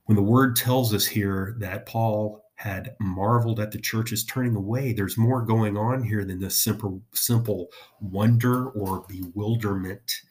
when 0.06 0.16
the 0.16 0.22
word 0.22 0.56
tells 0.56 0.94
us 0.94 1.06
here 1.06 1.56
that 1.58 1.86
Paul 1.86 2.42
had 2.56 2.96
marveled 3.00 3.60
at 3.60 3.70
the 3.70 3.80
church's 3.80 4.24
turning 4.24 4.56
away, 4.56 4.92
there's 4.92 5.18
more 5.18 5.42
going 5.42 5.76
on 5.76 6.02
here 6.02 6.24
than 6.24 6.40
the 6.40 6.50
simple, 6.50 7.02
simple 7.12 7.68
wonder 8.00 8.70
or 8.70 9.04
bewilderment. 9.08 10.22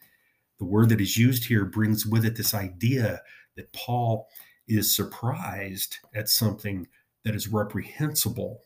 The 0.58 0.64
word 0.64 0.88
that 0.88 1.00
is 1.00 1.16
used 1.16 1.44
here 1.44 1.64
brings 1.64 2.06
with 2.06 2.24
it 2.24 2.36
this 2.36 2.54
idea 2.54 3.22
that 3.56 3.72
Paul 3.72 4.28
is 4.66 4.94
surprised 4.94 5.98
at 6.14 6.28
something 6.28 6.88
that 7.24 7.34
is 7.34 7.48
reprehensible. 7.48 8.62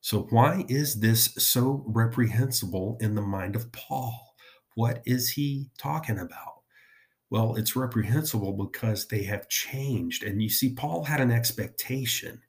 So, 0.00 0.26
why 0.30 0.64
is 0.68 1.00
this 1.00 1.34
so 1.38 1.84
reprehensible 1.86 2.98
in 3.00 3.14
the 3.14 3.22
mind 3.22 3.54
of 3.54 3.70
Paul? 3.72 4.34
What 4.74 5.02
is 5.04 5.30
he 5.30 5.70
talking 5.78 6.18
about? 6.18 6.59
Well, 7.30 7.54
it's 7.54 7.76
reprehensible 7.76 8.52
because 8.52 9.06
they 9.06 9.22
have 9.22 9.48
changed. 9.48 10.24
And 10.24 10.42
you 10.42 10.48
see, 10.48 10.74
Paul 10.74 11.04
had 11.04 11.20
an 11.20 11.30
expectation 11.30 12.42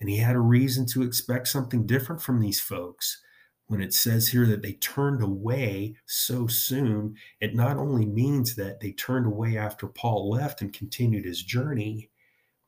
and 0.00 0.08
he 0.08 0.16
had 0.16 0.36
a 0.36 0.40
reason 0.40 0.86
to 0.86 1.02
expect 1.02 1.48
something 1.48 1.86
different 1.86 2.22
from 2.22 2.40
these 2.40 2.60
folks. 2.60 3.20
When 3.66 3.82
it 3.82 3.94
says 3.94 4.28
here 4.28 4.46
that 4.46 4.62
they 4.62 4.72
turned 4.72 5.22
away 5.22 5.94
so 6.06 6.46
soon, 6.46 7.14
it 7.40 7.54
not 7.54 7.76
only 7.76 8.06
means 8.06 8.56
that 8.56 8.80
they 8.80 8.92
turned 8.92 9.26
away 9.26 9.56
after 9.56 9.86
Paul 9.86 10.30
left 10.30 10.62
and 10.62 10.72
continued 10.72 11.24
his 11.24 11.42
journey, 11.42 12.10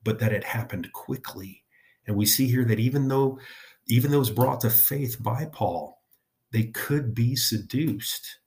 but 0.04 0.18
that 0.20 0.32
it 0.32 0.44
happened 0.44 0.92
quickly. 0.92 1.64
And 2.06 2.16
we 2.16 2.26
see 2.26 2.46
here 2.46 2.64
that 2.66 2.78
even 2.78 3.08
though 3.08 3.40
even 3.88 4.10
those 4.10 4.30
brought 4.30 4.60
to 4.60 4.70
faith 4.70 5.20
by 5.20 5.46
Paul, 5.46 6.02
they 6.52 6.64
could 6.64 7.14
be 7.14 7.34
seduced 7.34 8.38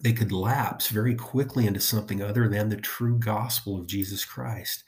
they 0.00 0.12
could 0.12 0.32
lapse 0.32 0.88
very 0.88 1.14
quickly 1.14 1.66
into 1.66 1.80
something 1.80 2.22
other 2.22 2.48
than 2.48 2.68
the 2.68 2.76
true 2.76 3.18
gospel 3.18 3.78
of 3.78 3.86
Jesus 3.86 4.24
Christ. 4.24 4.84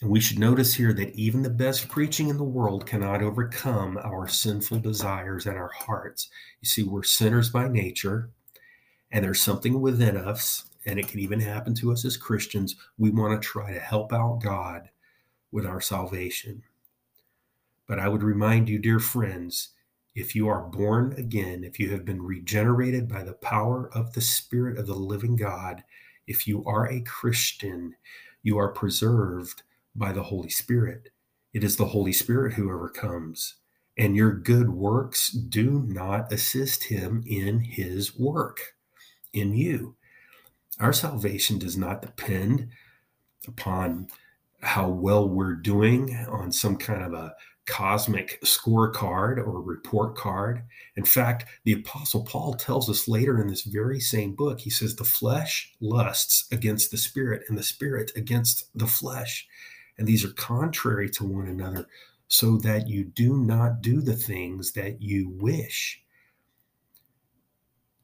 And 0.00 0.10
we 0.10 0.20
should 0.20 0.38
notice 0.38 0.74
here 0.74 0.92
that 0.92 1.14
even 1.14 1.42
the 1.42 1.50
best 1.50 1.88
preaching 1.88 2.28
in 2.28 2.36
the 2.36 2.44
world 2.44 2.86
cannot 2.86 3.22
overcome 3.22 3.96
our 3.96 4.28
sinful 4.28 4.80
desires 4.80 5.46
and 5.46 5.56
our 5.56 5.70
hearts. 5.72 6.28
You 6.60 6.68
see, 6.68 6.82
we're 6.82 7.02
sinners 7.02 7.50
by 7.50 7.68
nature, 7.68 8.30
and 9.10 9.24
there's 9.24 9.40
something 9.40 9.80
within 9.80 10.16
us, 10.16 10.66
and 10.84 10.98
it 10.98 11.08
can 11.08 11.20
even 11.20 11.40
happen 11.40 11.74
to 11.76 11.92
us 11.92 12.04
as 12.04 12.18
Christians. 12.18 12.76
We 12.98 13.10
want 13.10 13.40
to 13.40 13.48
try 13.48 13.72
to 13.72 13.80
help 13.80 14.12
out 14.12 14.42
God 14.42 14.90
with 15.50 15.64
our 15.64 15.80
salvation. 15.80 16.62
But 17.86 17.98
I 17.98 18.08
would 18.08 18.22
remind 18.22 18.68
you, 18.68 18.78
dear 18.78 18.98
friends, 18.98 19.70
if 20.16 20.34
you 20.34 20.48
are 20.48 20.62
born 20.62 21.12
again, 21.18 21.62
if 21.62 21.78
you 21.78 21.90
have 21.90 22.06
been 22.06 22.22
regenerated 22.22 23.06
by 23.06 23.22
the 23.22 23.34
power 23.34 23.90
of 23.92 24.14
the 24.14 24.22
Spirit 24.22 24.78
of 24.78 24.86
the 24.86 24.94
living 24.94 25.36
God, 25.36 25.84
if 26.26 26.46
you 26.46 26.64
are 26.64 26.88
a 26.88 27.02
Christian, 27.02 27.94
you 28.42 28.56
are 28.56 28.72
preserved 28.72 29.62
by 29.94 30.12
the 30.12 30.22
Holy 30.22 30.48
Spirit. 30.48 31.10
It 31.52 31.62
is 31.62 31.76
the 31.76 31.88
Holy 31.88 32.12
Spirit 32.12 32.54
who 32.54 32.72
overcomes, 32.72 33.56
and 33.98 34.16
your 34.16 34.32
good 34.32 34.70
works 34.70 35.30
do 35.30 35.84
not 35.86 36.32
assist 36.32 36.84
him 36.84 37.22
in 37.26 37.60
his 37.60 38.18
work 38.18 38.74
in 39.34 39.54
you. 39.54 39.96
Our 40.80 40.94
salvation 40.94 41.58
does 41.58 41.76
not 41.76 42.00
depend 42.00 42.70
upon 43.46 44.08
how 44.62 44.88
well 44.88 45.28
we're 45.28 45.56
doing 45.56 46.16
on 46.30 46.52
some 46.52 46.78
kind 46.78 47.02
of 47.02 47.12
a 47.12 47.34
cosmic 47.66 48.40
scorecard 48.42 49.38
or 49.38 49.60
report 49.60 50.16
card. 50.16 50.62
In 50.96 51.04
fact, 51.04 51.44
the 51.64 51.72
Apostle 51.72 52.24
Paul 52.24 52.54
tells 52.54 52.88
us 52.88 53.08
later 53.08 53.40
in 53.40 53.48
this 53.48 53.62
very 53.62 54.00
same 54.00 54.34
book, 54.34 54.60
he 54.60 54.70
says, 54.70 54.94
The 54.94 55.04
flesh 55.04 55.74
lusts 55.80 56.46
against 56.52 56.90
the 56.90 56.96
spirit, 56.96 57.44
and 57.48 57.58
the 57.58 57.62
spirit 57.62 58.12
against 58.16 58.66
the 58.74 58.86
flesh. 58.86 59.46
And 59.98 60.06
these 60.06 60.24
are 60.24 60.32
contrary 60.32 61.10
to 61.10 61.24
one 61.24 61.48
another, 61.48 61.86
so 62.28 62.56
that 62.58 62.88
you 62.88 63.04
do 63.04 63.36
not 63.36 63.82
do 63.82 64.00
the 64.00 64.16
things 64.16 64.72
that 64.72 65.02
you 65.02 65.28
wish. 65.28 66.02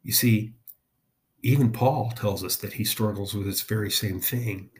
You 0.03 0.13
see, 0.13 0.55
even 1.43 1.73
Paul 1.73 2.13
tells 2.15 2.43
us 2.45 2.57
that 2.57 2.75
he 2.75 2.85
struggles 2.85 3.35
with 3.35 3.47
this 3.47 3.63
very 3.63 3.91
same 3.91 4.21
thing. 4.21 4.71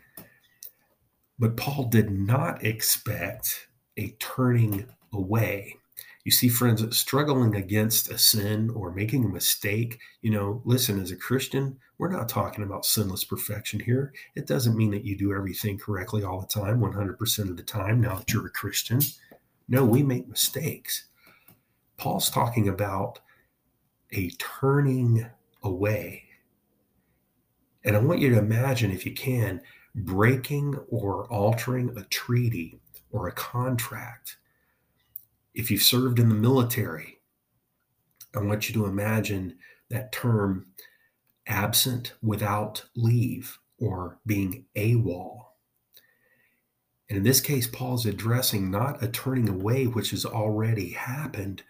But 1.39 1.57
Paul 1.57 1.85
did 1.85 2.11
not 2.11 2.65
expect 2.65 3.69
a 3.99 4.11
turning 4.19 4.87
away. 5.13 5.77
You 6.25 6.31
see, 6.31 6.49
friends, 6.49 6.97
struggling 6.97 7.57
against 7.57 8.11
a 8.11 8.17
sin 8.17 8.71
or 8.71 8.93
making 8.93 9.25
a 9.25 9.29
mistake, 9.29 9.99
you 10.21 10.31
know, 10.31 10.63
listen, 10.65 11.01
as 11.01 11.11
a 11.11 11.17
Christian, 11.17 11.79
we're 11.99 12.13
not 12.13 12.29
talking 12.29 12.63
about 12.63 12.87
sinless 12.87 13.25
perfection 13.25 13.81
here. 13.81 14.13
It 14.37 14.47
doesn't 14.47 14.77
mean 14.77 14.93
that 14.93 15.05
you 15.05 15.17
do 15.17 15.35
everything 15.35 15.79
correctly 15.79 16.23
all 16.23 16.41
the 16.41 16.47
time, 16.47 16.81
100% 16.81 17.51
of 17.51 17.57
the 17.57 17.63
time, 17.63 18.01
now 18.01 18.17
that 18.17 18.33
you're 18.33 18.47
a 18.47 18.51
Christian. 18.51 19.01
No, 19.69 19.85
we 19.85 20.03
make 20.05 20.29
mistakes. 20.29 21.07
Paul's 21.97 22.31
talking 22.31 22.69
about 22.69 23.19
a 24.13 24.31
turning 24.39 25.27
away. 25.65 26.25
And 27.85 27.97
I 27.97 27.99
want 27.99 28.21
you 28.21 28.31
to 28.31 28.39
imagine, 28.39 28.93
if 28.93 29.05
you 29.05 29.13
can, 29.13 29.61
breaking 29.95 30.77
or 30.89 31.27
altering 31.27 31.97
a 31.97 32.05
treaty 32.05 32.79
or 33.13 33.29
a 33.29 33.33
contract. 33.33 34.39
If 35.55 35.71
you've 35.71 35.83
served 35.83 36.19
in 36.19 36.29
the 36.29 36.35
military, 36.35 37.19
I 38.35 38.41
want 38.41 38.69
you 38.69 38.75
to 38.75 38.87
imagine 38.87 39.59
that 39.91 40.11
term 40.11 40.67
absent 41.47 42.15
without 42.23 42.87
leave 42.97 43.59
or 43.79 44.19
being 44.27 44.65
AWOL. 44.75 45.47
And 47.09 47.19
in 47.19 47.25
this 47.25 47.43
case, 47.43 47.67
Paul's 47.67 48.07
addressing 48.07 48.71
not 48.71 49.03
a 49.03 49.09
turning 49.09 49.49
away, 49.49 49.87
which 49.87 50.11
has 50.13 50.25
already 50.25 50.91
happened, 50.91 51.63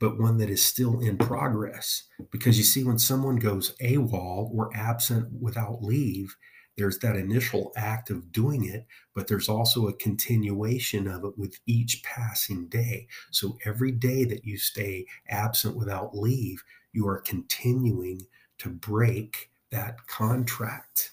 but 0.00 0.18
one 0.18 0.38
that 0.38 0.50
is 0.50 0.64
still 0.64 0.98
in 0.98 1.18
progress. 1.18 2.04
Because 2.32 2.58
you 2.58 2.64
see, 2.64 2.82
when 2.82 2.98
someone 2.98 3.36
goes 3.36 3.76
AWOL 3.80 4.50
or 4.52 4.74
absent 4.74 5.40
without 5.40 5.84
leave, 5.84 6.36
there's 6.80 6.98
that 7.00 7.14
initial 7.14 7.72
act 7.76 8.08
of 8.08 8.32
doing 8.32 8.64
it, 8.64 8.86
but 9.14 9.28
there's 9.28 9.50
also 9.50 9.86
a 9.86 9.92
continuation 9.92 11.06
of 11.06 11.24
it 11.24 11.36
with 11.36 11.60
each 11.66 12.02
passing 12.02 12.68
day. 12.68 13.06
So 13.30 13.58
every 13.66 13.92
day 13.92 14.24
that 14.24 14.46
you 14.46 14.56
stay 14.56 15.04
absent 15.28 15.76
without 15.76 16.16
leave, 16.16 16.64
you 16.94 17.06
are 17.06 17.20
continuing 17.20 18.22
to 18.58 18.70
break 18.70 19.50
that 19.70 20.06
contract. 20.06 21.12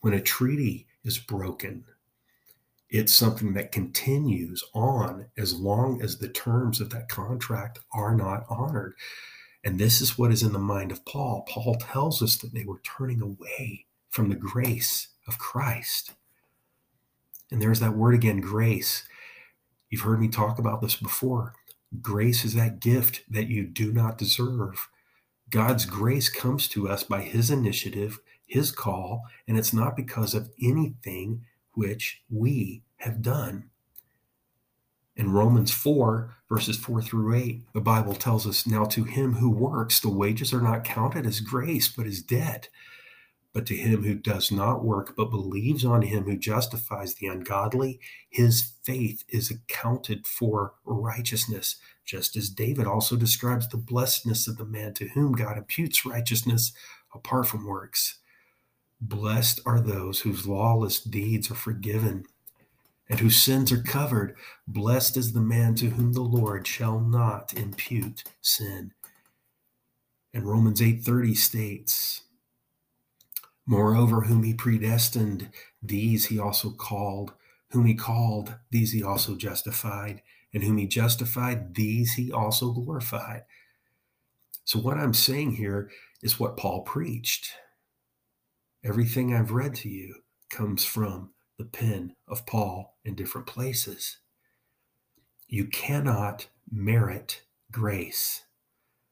When 0.00 0.14
a 0.14 0.20
treaty 0.20 0.88
is 1.04 1.18
broken, 1.18 1.84
it's 2.90 3.14
something 3.14 3.54
that 3.54 3.70
continues 3.70 4.64
on 4.74 5.26
as 5.36 5.54
long 5.54 6.02
as 6.02 6.18
the 6.18 6.28
terms 6.28 6.80
of 6.80 6.90
that 6.90 7.08
contract 7.08 7.78
are 7.92 8.16
not 8.16 8.46
honored. 8.50 8.94
And 9.62 9.78
this 9.78 10.00
is 10.00 10.18
what 10.18 10.32
is 10.32 10.42
in 10.42 10.52
the 10.52 10.58
mind 10.58 10.90
of 10.90 11.04
Paul. 11.04 11.44
Paul 11.48 11.76
tells 11.76 12.20
us 12.20 12.36
that 12.38 12.52
they 12.52 12.64
were 12.64 12.80
turning 12.82 13.22
away 13.22 13.84
from 14.18 14.30
the 14.30 14.34
grace 14.34 15.10
of 15.28 15.38
Christ. 15.38 16.14
And 17.52 17.62
there's 17.62 17.78
that 17.78 17.96
word 17.96 18.16
again, 18.16 18.40
grace. 18.40 19.04
You've 19.90 20.00
heard 20.00 20.20
me 20.20 20.26
talk 20.26 20.58
about 20.58 20.82
this 20.82 20.96
before. 20.96 21.54
Grace 22.02 22.44
is 22.44 22.54
that 22.54 22.80
gift 22.80 23.22
that 23.30 23.46
you 23.46 23.62
do 23.62 23.92
not 23.92 24.18
deserve. 24.18 24.88
God's 25.50 25.86
grace 25.86 26.28
comes 26.28 26.66
to 26.70 26.88
us 26.88 27.04
by 27.04 27.20
His 27.20 27.48
initiative, 27.48 28.18
His 28.44 28.72
call, 28.72 29.22
and 29.46 29.56
it's 29.56 29.72
not 29.72 29.94
because 29.94 30.34
of 30.34 30.50
anything 30.60 31.44
which 31.74 32.20
we 32.28 32.82
have 32.96 33.22
done. 33.22 33.70
In 35.14 35.30
Romans 35.30 35.70
4, 35.70 36.34
verses 36.48 36.76
4 36.76 37.02
through 37.02 37.36
8, 37.36 37.72
the 37.72 37.80
Bible 37.80 38.16
tells 38.16 38.48
us 38.48 38.66
now 38.66 38.84
to 38.86 39.04
him 39.04 39.34
who 39.34 39.48
works, 39.48 40.00
the 40.00 40.08
wages 40.08 40.52
are 40.52 40.60
not 40.60 40.82
counted 40.82 41.24
as 41.24 41.38
grace, 41.38 41.86
but 41.86 42.06
as 42.06 42.20
debt. 42.20 42.68
But 43.58 43.66
to 43.66 43.76
him 43.76 44.04
who 44.04 44.14
does 44.14 44.52
not 44.52 44.84
work, 44.84 45.16
but 45.16 45.32
believes 45.32 45.84
on 45.84 46.02
him 46.02 46.26
who 46.26 46.36
justifies 46.36 47.16
the 47.16 47.26
ungodly, 47.26 47.98
his 48.30 48.74
faith 48.84 49.24
is 49.28 49.50
accounted 49.50 50.28
for 50.28 50.74
righteousness, 50.84 51.74
just 52.04 52.36
as 52.36 52.50
David 52.50 52.86
also 52.86 53.16
describes 53.16 53.66
the 53.66 53.76
blessedness 53.76 54.46
of 54.46 54.58
the 54.58 54.64
man 54.64 54.94
to 54.94 55.08
whom 55.08 55.32
God 55.32 55.58
imputes 55.58 56.06
righteousness 56.06 56.72
apart 57.12 57.48
from 57.48 57.66
works. 57.66 58.20
Blessed 59.00 59.58
are 59.66 59.80
those 59.80 60.20
whose 60.20 60.46
lawless 60.46 61.00
deeds 61.00 61.50
are 61.50 61.56
forgiven 61.56 62.26
and 63.10 63.18
whose 63.18 63.42
sins 63.42 63.72
are 63.72 63.82
covered. 63.82 64.36
Blessed 64.68 65.16
is 65.16 65.32
the 65.32 65.40
man 65.40 65.74
to 65.74 65.90
whom 65.90 66.12
the 66.12 66.20
Lord 66.20 66.64
shall 66.64 67.00
not 67.00 67.52
impute 67.54 68.22
sin. 68.40 68.92
And 70.32 70.44
Romans 70.44 70.80
8:30 70.80 71.34
states, 71.34 72.22
Moreover, 73.70 74.22
whom 74.22 74.44
he 74.44 74.54
predestined, 74.54 75.50
these 75.82 76.26
he 76.26 76.38
also 76.38 76.70
called. 76.70 77.34
Whom 77.72 77.84
he 77.84 77.94
called, 77.94 78.56
these 78.70 78.92
he 78.92 79.02
also 79.02 79.36
justified. 79.36 80.22
And 80.54 80.64
whom 80.64 80.78
he 80.78 80.86
justified, 80.86 81.74
these 81.74 82.14
he 82.14 82.32
also 82.32 82.72
glorified. 82.72 83.42
So, 84.64 84.78
what 84.78 84.96
I'm 84.96 85.12
saying 85.12 85.56
here 85.56 85.90
is 86.22 86.40
what 86.40 86.56
Paul 86.56 86.80
preached. 86.80 87.50
Everything 88.82 89.34
I've 89.34 89.52
read 89.52 89.74
to 89.76 89.90
you 89.90 90.14
comes 90.48 90.86
from 90.86 91.34
the 91.58 91.66
pen 91.66 92.14
of 92.26 92.46
Paul 92.46 92.96
in 93.04 93.14
different 93.14 93.46
places. 93.46 94.16
You 95.46 95.66
cannot 95.66 96.48
merit 96.70 97.42
grace. 97.70 98.44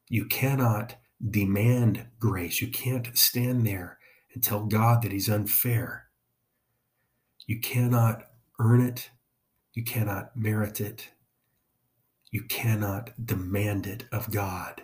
You 0.09 0.25
cannot 0.25 0.95
demand 1.29 2.07
grace. 2.19 2.59
You 2.59 2.69
can't 2.69 3.15
stand 3.15 3.67
there 3.67 3.96
and 4.37 4.43
tell 4.43 4.65
God 4.65 5.01
that 5.01 5.11
He's 5.11 5.29
unfair. 5.29 6.09
You 7.47 7.59
cannot 7.59 8.25
earn 8.59 8.81
it. 8.81 9.09
You 9.73 9.83
cannot 9.83 10.37
merit 10.37 10.79
it. 10.79 11.09
You 12.29 12.43
cannot 12.43 13.25
demand 13.25 13.87
it 13.87 14.03
of 14.11 14.29
God. 14.29 14.83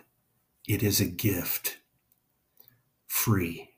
It 0.66 0.82
is 0.82 1.00
a 1.00 1.04
gift, 1.04 1.78
free. 3.06 3.73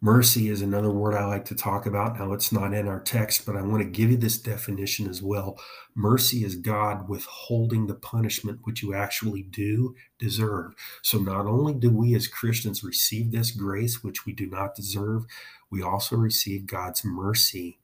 Mercy 0.00 0.48
is 0.48 0.60
another 0.60 0.90
word 0.90 1.14
I 1.14 1.24
like 1.24 1.44
to 1.46 1.54
talk 1.54 1.86
about. 1.86 2.18
Now, 2.18 2.32
it's 2.32 2.52
not 2.52 2.74
in 2.74 2.86
our 2.86 3.00
text, 3.00 3.46
but 3.46 3.56
I 3.56 3.62
want 3.62 3.82
to 3.82 3.88
give 3.88 4.10
you 4.10 4.16
this 4.16 4.38
definition 4.38 5.08
as 5.08 5.22
well. 5.22 5.58
Mercy 5.94 6.44
is 6.44 6.56
God 6.56 7.08
withholding 7.08 7.86
the 7.86 7.94
punishment 7.94 8.60
which 8.64 8.82
you 8.82 8.94
actually 8.94 9.42
do 9.42 9.94
deserve. 10.18 10.74
So, 11.02 11.18
not 11.18 11.46
only 11.46 11.74
do 11.74 11.90
we 11.90 12.14
as 12.14 12.28
Christians 12.28 12.84
receive 12.84 13.32
this 13.32 13.50
grace 13.50 14.04
which 14.04 14.26
we 14.26 14.32
do 14.32 14.46
not 14.46 14.74
deserve, 14.74 15.24
we 15.70 15.82
also 15.82 16.16
receive 16.16 16.66
God's 16.66 17.04
mercy 17.04 17.78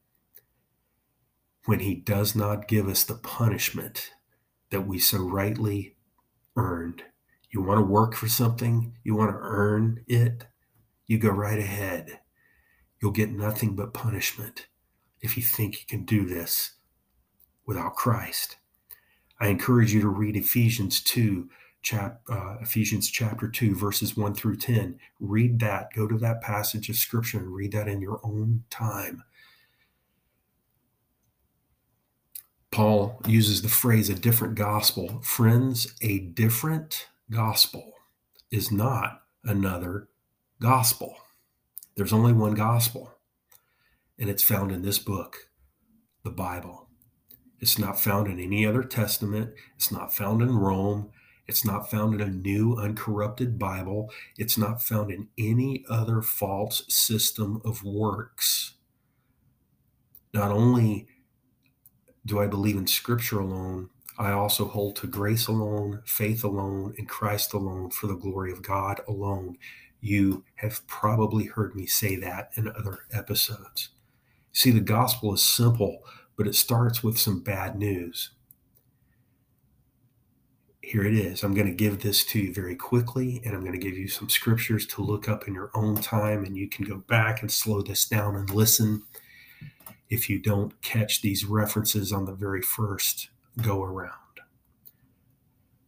when 1.64 1.80
He 1.80 1.94
does 1.94 2.36
not 2.36 2.68
give 2.68 2.88
us 2.88 3.04
the 3.04 3.14
punishment 3.14 4.10
that 4.70 4.82
we 4.82 4.98
so 4.98 5.18
rightly 5.18 5.96
earned. 6.56 7.04
You 7.50 7.62
want 7.62 7.78
to 7.78 7.84
work 7.84 8.14
for 8.14 8.28
something, 8.28 8.94
you 9.04 9.14
want 9.14 9.30
to 9.30 9.38
earn 9.40 10.04
it 10.06 10.46
you 11.06 11.18
go 11.18 11.30
right 11.30 11.58
ahead. 11.58 12.20
You'll 13.00 13.10
get 13.10 13.30
nothing 13.30 13.74
but 13.74 13.94
punishment 13.94 14.66
if 15.20 15.36
you 15.36 15.42
think 15.42 15.80
you 15.80 15.86
can 15.88 16.04
do 16.04 16.26
this 16.26 16.72
without 17.66 17.94
Christ. 17.94 18.56
I 19.40 19.48
encourage 19.48 19.92
you 19.92 20.00
to 20.02 20.08
read 20.08 20.36
Ephesians 20.36 21.00
2, 21.00 21.48
chap, 21.82 22.20
uh, 22.30 22.58
Ephesians 22.60 23.10
chapter 23.10 23.48
2, 23.48 23.74
verses 23.74 24.16
1 24.16 24.34
through 24.34 24.56
10. 24.56 24.98
Read 25.20 25.58
that. 25.60 25.92
Go 25.94 26.06
to 26.06 26.16
that 26.18 26.40
passage 26.40 26.88
of 26.88 26.96
scripture 26.96 27.38
and 27.38 27.52
read 27.52 27.72
that 27.72 27.88
in 27.88 28.00
your 28.00 28.20
own 28.22 28.64
time. 28.70 29.24
Paul 32.70 33.20
uses 33.26 33.62
the 33.62 33.68
phrase 33.68 34.08
a 34.08 34.14
different 34.14 34.54
gospel. 34.54 35.20
Friends, 35.22 35.94
a 36.00 36.18
different 36.20 37.08
gospel 37.30 37.92
is 38.50 38.72
not 38.72 39.22
another 39.44 40.08
gospel. 40.62 41.16
There's 41.96 42.12
only 42.12 42.32
one 42.32 42.54
gospel, 42.54 43.12
and 44.16 44.30
it's 44.30 44.44
found 44.44 44.70
in 44.70 44.82
this 44.82 45.00
book, 45.00 45.50
the 46.22 46.30
Bible. 46.30 46.88
It's 47.58 47.80
not 47.80 47.98
found 47.98 48.28
in 48.28 48.38
any 48.38 48.64
other 48.64 48.84
testament. 48.84 49.54
It's 49.74 49.90
not 49.90 50.14
found 50.14 50.40
in 50.40 50.56
Rome. 50.56 51.10
It's 51.48 51.64
not 51.64 51.90
found 51.90 52.14
in 52.14 52.20
a 52.20 52.30
new, 52.30 52.76
uncorrupted 52.76 53.58
Bible. 53.58 54.12
It's 54.38 54.56
not 54.56 54.80
found 54.80 55.10
in 55.10 55.28
any 55.36 55.84
other 55.90 56.22
false 56.22 56.84
system 56.88 57.60
of 57.64 57.82
works. 57.82 58.74
Not 60.32 60.52
only 60.52 61.08
do 62.24 62.38
I 62.38 62.46
believe 62.46 62.76
in 62.76 62.86
Scripture 62.86 63.40
alone, 63.40 63.90
I 64.16 64.30
also 64.30 64.66
hold 64.66 64.94
to 64.96 65.08
grace 65.08 65.48
alone, 65.48 66.02
faith 66.04 66.44
alone, 66.44 66.94
and 66.98 67.08
Christ 67.08 67.52
alone 67.52 67.90
for 67.90 68.06
the 68.06 68.14
glory 68.14 68.52
of 68.52 68.62
God 68.62 69.00
alone. 69.08 69.56
You 70.02 70.42
have 70.56 70.84
probably 70.88 71.44
heard 71.44 71.76
me 71.76 71.86
say 71.86 72.16
that 72.16 72.50
in 72.56 72.68
other 72.68 73.04
episodes. 73.12 73.90
See, 74.52 74.72
the 74.72 74.80
gospel 74.80 75.32
is 75.32 75.42
simple, 75.42 76.00
but 76.36 76.48
it 76.48 76.56
starts 76.56 77.04
with 77.04 77.18
some 77.18 77.40
bad 77.40 77.78
news. 77.78 78.30
Here 80.82 81.04
it 81.04 81.14
is. 81.14 81.44
I'm 81.44 81.54
going 81.54 81.68
to 81.68 81.72
give 81.72 82.02
this 82.02 82.24
to 82.26 82.40
you 82.40 82.52
very 82.52 82.74
quickly, 82.74 83.40
and 83.44 83.54
I'm 83.54 83.60
going 83.60 83.78
to 83.78 83.78
give 83.78 83.96
you 83.96 84.08
some 84.08 84.28
scriptures 84.28 84.88
to 84.88 85.02
look 85.02 85.28
up 85.28 85.46
in 85.46 85.54
your 85.54 85.70
own 85.72 85.94
time, 85.94 86.44
and 86.44 86.56
you 86.56 86.68
can 86.68 86.84
go 86.84 86.96
back 86.96 87.40
and 87.40 87.50
slow 87.50 87.80
this 87.80 88.04
down 88.04 88.34
and 88.34 88.50
listen 88.50 89.04
if 90.10 90.28
you 90.28 90.40
don't 90.40 90.82
catch 90.82 91.22
these 91.22 91.44
references 91.44 92.12
on 92.12 92.24
the 92.24 92.34
very 92.34 92.60
first 92.60 93.28
go 93.62 93.84
around. 93.84 94.10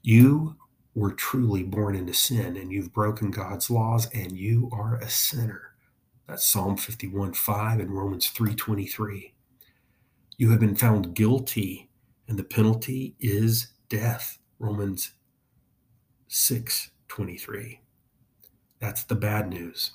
You 0.03 0.57
were 0.95 1.13
truly 1.13 1.63
born 1.63 1.97
into 1.97 2.15
sin 2.15 2.57
and 2.57 2.71
you've 2.71 2.93
broken 2.93 3.31
God's 3.31 3.69
laws 3.71 4.09
and 4.13 4.33
you 4.33 4.71
are 4.73 4.97
a 4.97 5.09
sinner. 5.09 5.75
That's 6.27 6.45
Psalm 6.45 6.77
51 6.77 7.35
5 7.35 7.81
and 7.81 7.91
Romans 7.91 8.29
3 8.29 8.55
23. 8.55 9.35
You 10.37 10.51
have 10.51 10.61
been 10.61 10.77
found 10.77 11.15
guilty 11.15 11.91
and 12.29 12.39
the 12.39 12.45
penalty 12.45 13.15
is 13.21 13.69
death. 13.89 14.39
Romans 14.59 15.13
6 16.29 16.91
23. 17.09 17.81
That's 18.81 19.05
the 19.05 19.15
bad 19.15 19.51
news. 19.51 19.93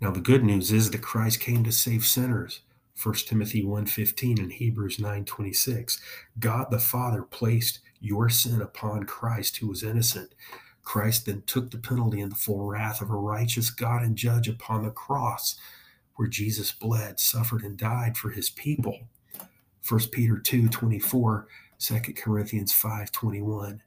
Now 0.00 0.10
the 0.10 0.20
good 0.20 0.44
news 0.44 0.70
is 0.70 0.90
that 0.90 1.02
Christ 1.02 1.40
came 1.40 1.64
to 1.64 1.72
save 1.72 2.04
sinners. 2.04 2.60
1 3.00 3.14
Timothy 3.26 3.62
1:15 3.62 4.38
and 4.38 4.52
Hebrews 4.52 4.98
9:26. 4.98 6.00
God 6.38 6.70
the 6.70 6.80
Father 6.80 7.22
placed 7.22 7.80
your 8.00 8.28
sin 8.28 8.60
upon 8.60 9.04
Christ, 9.04 9.58
who 9.58 9.68
was 9.68 9.82
innocent. 9.82 10.34
Christ 10.82 11.26
then 11.26 11.42
took 11.46 11.70
the 11.70 11.78
penalty 11.78 12.20
and 12.20 12.32
the 12.32 12.36
full 12.36 12.64
wrath 12.64 13.02
of 13.02 13.10
a 13.10 13.16
righteous 13.16 13.70
God 13.70 14.02
and 14.02 14.16
judge 14.16 14.48
upon 14.48 14.84
the 14.84 14.90
cross, 14.90 15.58
where 16.16 16.28
Jesus 16.28 16.72
bled, 16.72 17.20
suffered, 17.20 17.62
and 17.62 17.76
died 17.76 18.16
for 18.16 18.30
his 18.30 18.50
people. 18.50 19.00
1 19.86 20.00
Peter 20.12 20.38
2 20.38 20.68
24, 20.68 21.46
2 21.78 22.00
Corinthians 22.16 22.72
5 22.72 23.12
21. 23.12 23.82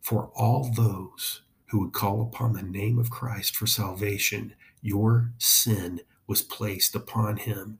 For 0.00 0.30
all 0.34 0.70
those 0.74 1.42
who 1.68 1.80
would 1.80 1.92
call 1.92 2.22
upon 2.22 2.52
the 2.52 2.62
name 2.62 2.98
of 2.98 3.10
Christ 3.10 3.56
for 3.56 3.66
salvation, 3.66 4.54
your 4.82 5.32
sin 5.38 6.00
was 6.26 6.42
placed 6.42 6.94
upon 6.94 7.38
him, 7.38 7.78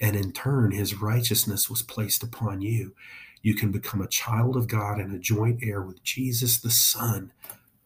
and 0.00 0.16
in 0.16 0.32
turn, 0.32 0.70
his 0.72 1.00
righteousness 1.00 1.68
was 1.68 1.82
placed 1.82 2.22
upon 2.22 2.62
you 2.62 2.94
you 3.42 3.54
can 3.54 3.70
become 3.70 4.00
a 4.00 4.08
child 4.08 4.56
of 4.56 4.68
God 4.68 4.98
and 4.98 5.14
a 5.14 5.18
joint 5.18 5.60
heir 5.62 5.82
with 5.82 6.02
Jesus, 6.02 6.58
the 6.58 6.70
Son 6.70 7.32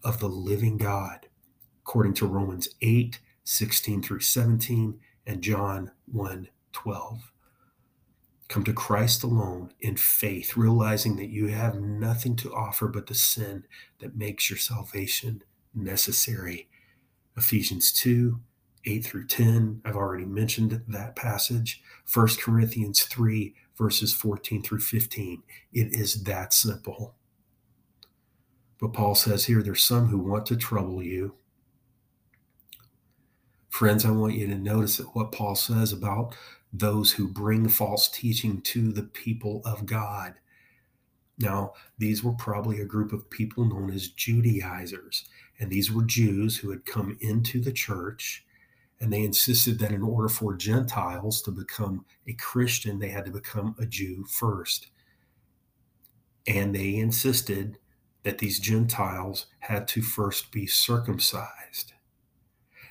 of 0.03 0.19
the 0.19 0.29
living 0.29 0.79
God, 0.79 1.27
according 1.83 2.15
to 2.15 2.27
Romans 2.27 2.69
8 2.81 3.19
16 3.45 4.03
through 4.03 4.21
17 4.21 5.01
and 5.27 5.43
John 5.43 5.91
1 6.07 6.49
12. 6.73 7.33
Come 8.49 8.65
to 8.65 8.73
Christ 8.73 9.23
alone 9.23 9.73
in 9.81 9.97
faith, 9.97 10.57
realizing 10.57 11.17
that 11.17 11.31
you 11.31 11.49
have 11.49 11.81
nothing 11.81 12.37
to 12.37 12.53
offer 12.53 12.89
but 12.89 13.07
the 13.07 13.15
sin 13.15 13.65
that 14.01 14.17
makes 14.17 14.51
your 14.51 14.59
salvation 14.59 15.43
necessary. 15.75 16.69
Ephesians 17.37 17.93
2 17.93 18.41
8 18.87 19.05
through 19.05 19.27
10. 19.27 19.83
I've 19.85 19.97
already 19.97 20.25
mentioned 20.25 20.83
that 20.89 21.15
passage. 21.15 21.83
1 22.13 22.29
Corinthians 22.41 23.03
3 23.03 23.55
verses 23.81 24.13
14 24.13 24.63
through 24.63 24.81
15. 24.81 25.43
It 25.73 25.95
is 25.95 26.25
that 26.25 26.53
simple. 26.53 27.15
But 28.79 28.93
Paul 28.93 29.15
says 29.15 29.47
here 29.47 29.63
there's 29.63 29.85
some 29.85 30.09
who 30.09 30.19
want 30.19 30.45
to 30.47 30.57
trouble 30.57 31.03
you. 31.03 31.35
Friends, 33.71 34.05
I 34.05 34.11
want 34.11 34.35
you 34.35 34.47
to 34.49 34.55
notice 34.55 34.99
that 34.99 35.17
what 35.17 35.33
Paul 35.33 35.55
says 35.55 35.95
about 35.95 36.37
those 36.73 37.13
who 37.13 37.27
bring 37.27 37.69
false 37.69 38.09
teaching 38.09 38.61
to 38.61 38.93
the 38.93 39.03
people 39.03 39.63
of 39.65 39.87
God. 39.87 40.35
Now, 41.39 41.73
these 41.97 42.23
were 42.23 42.33
probably 42.33 42.81
a 42.81 42.85
group 42.85 43.15
of 43.15 43.31
people 43.31 43.65
known 43.65 43.91
as 43.91 44.09
Judaizers, 44.09 45.25
and 45.59 45.71
these 45.71 45.91
were 45.91 46.05
Jews 46.05 46.59
who 46.59 46.71
had 46.71 46.85
come 46.85 47.17
into 47.21 47.61
the 47.61 47.73
church, 47.73 48.45
and 49.01 49.13
they 49.13 49.23
insisted 49.23 49.79
that 49.79 49.93
in 49.93 50.03
order 50.03 50.29
for 50.29 50.55
Gentiles 50.55 51.41
to 51.43 51.51
become 51.51 52.05
a 52.27 52.35
Christian, 52.35 52.99
they 52.99 53.09
had 53.09 53.25
to 53.25 53.31
become 53.31 53.75
a 53.79 53.87
Jew 53.87 54.25
first. 54.29 54.89
And 56.47 56.75
they 56.75 56.97
insisted 56.97 57.79
that 58.25 58.39
these 58.39 58.61
Gentiles 58.61 59.47
had 59.61 59.89
to 59.89 60.03
first 60.03 60.53
be 60.53 60.67
circumcised. 60.67 61.95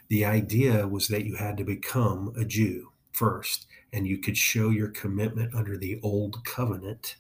The 0.08 0.26
idea 0.26 0.88
was 0.88 1.08
that 1.10 1.26
you 1.26 1.36
had 1.36 1.58
to 1.58 1.64
become 1.64 2.34
a 2.36 2.44
Jew 2.44 2.92
first, 3.12 3.68
and 3.94 4.08
you 4.08 4.18
could 4.18 4.38
show 4.38 4.70
your 4.70 4.88
commitment 4.88 5.54
under 5.54 5.78
the 5.78 6.00
old 6.02 6.44
covenant 6.44 7.18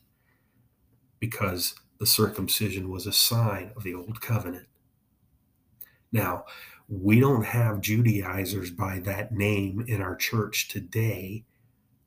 because 1.20 1.76
the 2.00 2.08
circumcision 2.08 2.90
was 2.90 3.06
a 3.06 3.14
sign 3.14 3.72
of 3.76 3.84
the 3.84 3.94
old 3.94 4.22
covenant. 4.22 4.66
Now, 6.12 6.46
we 6.90 7.20
don't 7.20 7.46
have 7.46 7.82
Judaizers 7.82 8.72
by 8.72 9.00
that 9.00 9.32
name 9.32 9.86
in 9.88 10.02
our 10.02 10.16
church 10.16 10.68
today, 10.68 11.46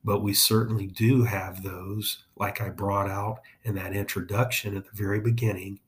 but 0.03 0.23
we 0.23 0.35
certainly 0.35 0.89
do 0.89 1.23
have 1.23 1.63
those, 1.63 2.25
like 2.37 2.61
I 2.61 2.69
brought 2.69 3.09
out 3.09 3.39
in 3.63 3.77
that 3.77 3.95
introduction 3.95 4.77
at 4.77 4.85
the 4.85 4.91
very 4.93 5.21
beginning. 5.21 5.79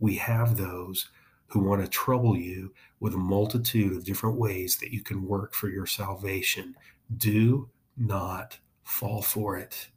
We 0.00 0.16
have 0.16 0.56
those 0.56 1.10
who 1.48 1.60
want 1.60 1.82
to 1.82 1.88
trouble 1.88 2.34
you 2.34 2.72
with 2.98 3.12
a 3.12 3.18
multitude 3.18 3.94
of 3.94 4.04
different 4.04 4.38
ways 4.38 4.76
that 4.76 4.92
you 4.92 5.02
can 5.02 5.28
work 5.28 5.52
for 5.52 5.68
your 5.68 5.84
salvation. 5.86 6.74
Do 7.14 7.68
not 7.98 8.58
fall 8.82 9.20
for 9.20 9.58
it. 9.58 9.88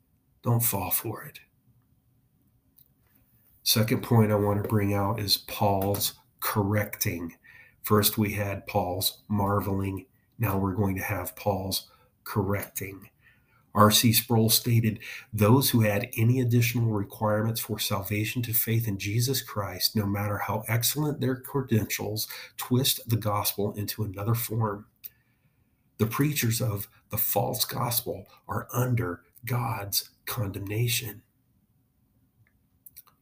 Don't 0.44 0.64
fall 0.64 0.92
for 0.92 1.24
it. 1.24 1.40
Second 3.64 4.04
point 4.04 4.34
I 4.34 4.36
want 4.36 4.62
to 4.62 4.70
bring 4.70 4.94
out 4.94 5.22
is 5.22 5.38
Paul's 5.38 6.16
correcting. 6.42 7.38
First, 7.86 8.18
we 8.18 8.34
had 8.34 8.66
Paul's 8.66 9.20
marveling. 9.28 10.08
Now 10.40 10.58
we're 10.58 10.74
going 10.74 10.96
to 10.96 11.04
have 11.04 11.36
Paul's 11.36 11.88
correcting. 12.24 13.12
R.C. 13.76 14.12
Sproul 14.12 14.50
stated 14.50 15.00
those 15.32 15.70
who 15.70 15.82
had 15.82 16.10
any 16.18 16.40
additional 16.40 16.92
requirements 16.92 17.62
for 17.62 17.78
salvation 17.78 18.42
to 18.42 18.54
faith 18.54 18.88
in 18.88 18.98
Jesus 18.98 19.44
Christ, 19.44 19.96
no 19.96 20.08
matter 20.08 20.40
how 20.40 20.64
excellent 20.68 21.22
their 21.22 21.36
credentials, 21.36 22.28
twist 22.58 23.08
the 23.08 23.18
gospel 23.18 23.72
into 23.76 24.04
another 24.04 24.34
form. 24.34 24.88
The 26.00 26.08
preachers 26.08 26.64
of 26.64 26.88
the 27.12 27.18
false 27.18 27.66
gospel 27.66 28.26
are 28.48 28.68
under 28.74 29.22
God's 29.46 30.10
condemnation. 30.26 31.22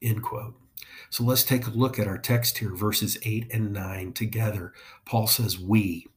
End 0.02 0.24
quote. 0.24 0.56
So 1.10 1.24
let's 1.24 1.44
take 1.44 1.68
a 1.68 1.72
look 1.72 2.00
at 2.00 2.08
our 2.08 2.18
text 2.18 2.60
here, 2.60 2.76
verses 2.76 3.18
8 3.24 3.54
and 3.54 3.74
9 3.74 4.14
together. 4.14 4.74
Paul 5.06 5.28
says, 5.28 5.60
We. 5.60 6.08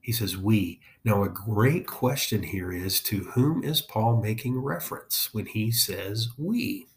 He 0.00 0.12
says, 0.12 0.36
We. 0.36 0.80
Now, 1.04 1.22
a 1.22 1.28
great 1.28 1.86
question 1.86 2.44
here 2.44 2.72
is 2.72 3.00
to 3.02 3.24
whom 3.34 3.62
is 3.62 3.82
Paul 3.82 4.22
making 4.22 4.58
reference 4.58 5.28
when 5.34 5.44
he 5.44 5.70
says 5.70 6.30
we? 6.38 6.88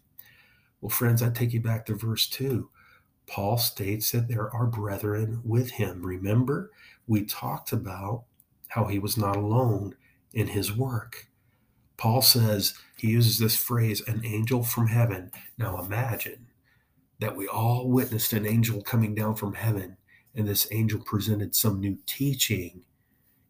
Well, 0.80 0.88
friends, 0.88 1.22
I 1.22 1.28
take 1.28 1.52
you 1.52 1.60
back 1.60 1.84
to 1.86 1.94
verse 1.94 2.26
2. 2.26 2.70
Paul 3.26 3.58
states 3.58 4.10
that 4.12 4.28
there 4.28 4.50
are 4.54 4.66
brethren 4.66 5.42
with 5.44 5.72
him. 5.72 6.06
Remember, 6.06 6.70
we 7.06 7.24
talked 7.24 7.70
about 7.70 8.24
how 8.68 8.86
he 8.86 8.98
was 8.98 9.18
not 9.18 9.36
alone 9.36 9.94
in 10.32 10.48
his 10.48 10.74
work. 10.74 11.26
Paul 11.98 12.22
says, 12.22 12.74
he 12.96 13.08
uses 13.08 13.38
this 13.38 13.56
phrase, 13.56 14.00
an 14.06 14.24
angel 14.24 14.62
from 14.62 14.86
heaven. 14.86 15.32
Now 15.58 15.78
imagine 15.82 16.47
that 17.20 17.36
we 17.36 17.46
all 17.48 17.88
witnessed 17.88 18.32
an 18.32 18.46
angel 18.46 18.82
coming 18.82 19.14
down 19.14 19.34
from 19.34 19.54
heaven, 19.54 19.96
and 20.34 20.46
this 20.46 20.68
angel 20.70 21.00
presented 21.00 21.54
some 21.54 21.80
new 21.80 21.98
teaching 22.06 22.84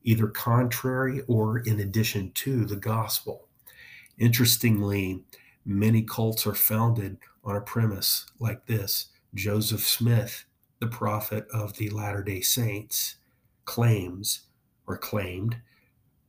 either 0.03 0.29
contrary 0.29 1.23
or 1.27 1.59
in 1.59 1.81
addition 1.81 2.31
to 2.33 2.65
the 2.65 2.77
gospel. 2.77 3.49
Interestingly, 4.19 5.23
many 5.65 6.03
cults 6.03 6.47
are 6.47 6.55
founded 6.55 7.19
on 7.45 7.57
a 7.57 7.61
premise 7.61 8.27
like 8.41 8.67
this 8.67 9.09
Joseph 9.35 9.87
Smith, 9.87 10.45
the 10.81 10.87
prophet 10.87 11.47
of 11.53 11.77
the 11.77 11.91
Latter 11.91 12.23
day 12.23 12.41
Saints, 12.41 13.17
claims 13.67 14.47
or 14.87 14.97
claimed 14.97 15.59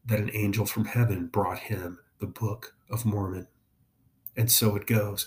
that 0.06 0.20
an 0.20 0.32
angel 0.34 0.66
from 0.66 0.86
heaven 0.86 1.28
brought 1.28 1.60
him 1.60 2.00
the 2.20 2.28
Book 2.28 2.76
of 2.90 3.06
Mormon. 3.06 3.48
And 4.36 4.52
so 4.52 4.76
it 4.76 4.88
goes. 4.88 5.26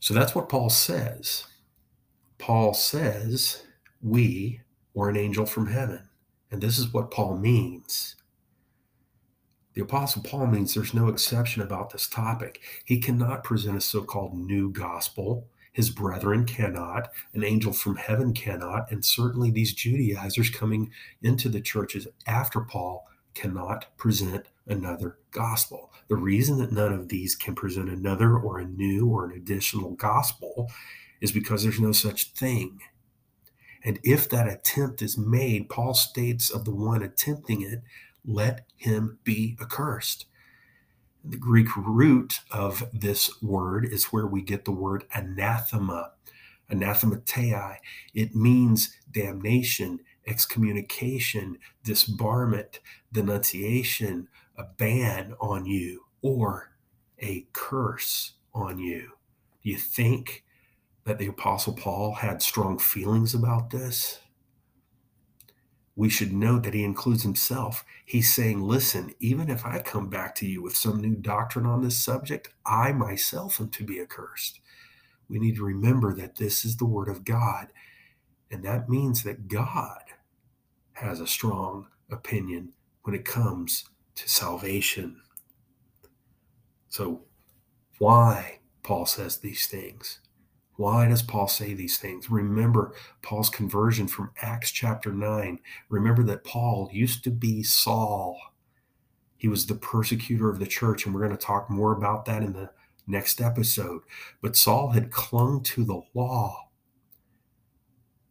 So 0.00 0.14
that's 0.14 0.34
what 0.34 0.48
Paul 0.48 0.70
says. 0.70 1.46
Paul 2.38 2.74
says, 2.74 3.62
We 4.02 4.60
or 4.94 5.08
an 5.08 5.16
angel 5.16 5.46
from 5.46 5.68
heaven. 5.68 6.08
And 6.50 6.62
this 6.62 6.78
is 6.78 6.92
what 6.92 7.10
Paul 7.10 7.36
means. 7.36 8.16
The 9.74 9.82
Apostle 9.82 10.22
Paul 10.22 10.46
means 10.46 10.72
there's 10.72 10.94
no 10.94 11.08
exception 11.08 11.60
about 11.60 11.90
this 11.90 12.08
topic. 12.08 12.62
He 12.84 12.98
cannot 12.98 13.44
present 13.44 13.76
a 13.76 13.80
so 13.80 14.02
called 14.02 14.34
new 14.34 14.70
gospel. 14.70 15.48
His 15.72 15.90
brethren 15.90 16.46
cannot, 16.46 17.10
an 17.34 17.44
angel 17.44 17.74
from 17.74 17.96
heaven 17.96 18.32
cannot, 18.32 18.90
and 18.90 19.04
certainly 19.04 19.50
these 19.50 19.74
Judaizers 19.74 20.48
coming 20.48 20.90
into 21.22 21.50
the 21.50 21.60
churches 21.60 22.08
after 22.26 22.62
Paul 22.62 23.06
cannot 23.36 23.86
present 23.98 24.46
another 24.66 25.18
gospel. 25.30 25.92
The 26.08 26.16
reason 26.16 26.58
that 26.58 26.72
none 26.72 26.92
of 26.92 27.08
these 27.08 27.36
can 27.36 27.54
present 27.54 27.90
another 27.90 28.36
or 28.36 28.58
a 28.58 28.64
new 28.64 29.06
or 29.06 29.26
an 29.26 29.32
additional 29.32 29.90
gospel 29.90 30.70
is 31.20 31.32
because 31.32 31.62
there's 31.62 31.80
no 31.80 31.92
such 31.92 32.32
thing. 32.32 32.80
And 33.84 34.00
if 34.02 34.28
that 34.30 34.48
attempt 34.48 35.02
is 35.02 35.18
made, 35.18 35.68
Paul 35.68 35.94
states 35.94 36.50
of 36.50 36.64
the 36.64 36.74
one 36.74 37.02
attempting 37.02 37.62
it, 37.62 37.82
let 38.24 38.64
him 38.74 39.18
be 39.22 39.56
accursed. 39.60 40.26
The 41.22 41.36
Greek 41.36 41.68
root 41.76 42.40
of 42.50 42.88
this 42.92 43.42
word 43.42 43.84
is 43.84 44.06
where 44.06 44.26
we 44.26 44.42
get 44.42 44.64
the 44.64 44.72
word 44.72 45.04
anathema, 45.14 46.12
anathematei. 46.70 47.76
It 48.14 48.34
means 48.34 48.96
damnation, 49.10 50.00
excommunication, 50.26 51.58
disbarment, 51.84 52.80
denunciation, 53.12 54.28
a 54.56 54.64
ban 54.64 55.34
on 55.40 55.66
you, 55.66 56.02
or 56.22 56.72
a 57.18 57.46
curse 57.52 58.32
on 58.54 58.78
you. 58.78 59.12
Do 59.62 59.70
you 59.70 59.76
think 59.76 60.44
that 61.04 61.18
the 61.18 61.28
Apostle 61.28 61.72
Paul 61.72 62.14
had 62.14 62.42
strong 62.42 62.78
feelings 62.78 63.32
about 63.32 63.70
this, 63.70 64.20
we 65.94 66.10
should 66.10 66.32
note 66.32 66.62
that 66.64 66.74
he 66.74 66.84
includes 66.84 67.22
himself. 67.22 67.84
He's 68.04 68.34
saying, 68.34 68.60
listen, 68.60 69.14
even 69.18 69.48
if 69.48 69.64
I 69.64 69.78
come 69.78 70.10
back 70.10 70.34
to 70.36 70.46
you 70.46 70.60
with 70.60 70.76
some 70.76 71.00
new 71.00 71.14
doctrine 71.14 71.64
on 71.64 71.82
this 71.82 71.98
subject, 71.98 72.50
I 72.66 72.92
myself 72.92 73.58
am 73.60 73.70
to 73.70 73.84
be 73.84 73.98
accursed. 73.98 74.60
We 75.28 75.38
need 75.38 75.56
to 75.56 75.64
remember 75.64 76.14
that 76.14 76.36
this 76.36 76.64
is 76.66 76.76
the 76.76 76.84
word 76.84 77.08
of 77.08 77.24
God. 77.24 77.68
And 78.50 78.62
that 78.64 78.90
means 78.90 79.22
that 79.22 79.48
God 79.48 80.02
has 80.96 81.20
a 81.20 81.26
strong 81.26 81.86
opinion 82.10 82.72
when 83.02 83.14
it 83.14 83.24
comes 83.24 83.84
to 84.14 84.28
salvation. 84.28 85.20
So, 86.88 87.22
why 87.98 88.60
Paul 88.82 89.06
says 89.06 89.38
these 89.38 89.66
things? 89.66 90.20
Why 90.76 91.08
does 91.08 91.22
Paul 91.22 91.48
say 91.48 91.72
these 91.72 91.98
things? 91.98 92.30
Remember 92.30 92.94
Paul's 93.22 93.48
conversion 93.48 94.08
from 94.08 94.32
Acts 94.42 94.70
chapter 94.70 95.12
9. 95.12 95.58
Remember 95.88 96.22
that 96.24 96.44
Paul 96.44 96.90
used 96.92 97.24
to 97.24 97.30
be 97.30 97.62
Saul. 97.62 98.38
He 99.36 99.48
was 99.48 99.66
the 99.66 99.74
persecutor 99.74 100.50
of 100.50 100.58
the 100.58 100.66
church, 100.66 101.04
and 101.04 101.14
we're 101.14 101.26
going 101.26 101.36
to 101.36 101.38
talk 101.38 101.70
more 101.70 101.92
about 101.92 102.24
that 102.26 102.42
in 102.42 102.52
the 102.52 102.70
next 103.06 103.40
episode. 103.40 104.02
But 104.42 104.56
Saul 104.56 104.90
had 104.90 105.10
clung 105.10 105.62
to 105.64 105.84
the 105.84 106.02
law. 106.14 106.65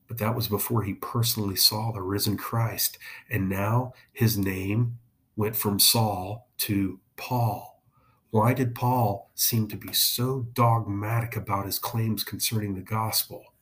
But 0.07 0.17
that 0.19 0.35
was 0.35 0.47
before 0.47 0.83
he 0.83 0.93
personally 0.93 1.55
saw 1.55 1.91
the 1.91 2.01
risen 2.01 2.37
Christ. 2.37 2.97
And 3.29 3.49
now 3.49 3.93
his 4.13 4.37
name 4.37 4.99
went 5.35 5.55
from 5.55 5.79
Saul 5.79 6.47
to 6.59 6.99
Paul. 7.17 7.81
Why 8.29 8.53
did 8.53 8.75
Paul 8.75 9.31
seem 9.33 9.67
to 9.69 9.77
be 9.77 9.93
so 9.93 10.47
dogmatic 10.53 11.35
about 11.35 11.65
his 11.65 11.79
claims 11.79 12.23
concerning 12.23 12.75
the 12.75 12.81
gospel? 12.81 13.53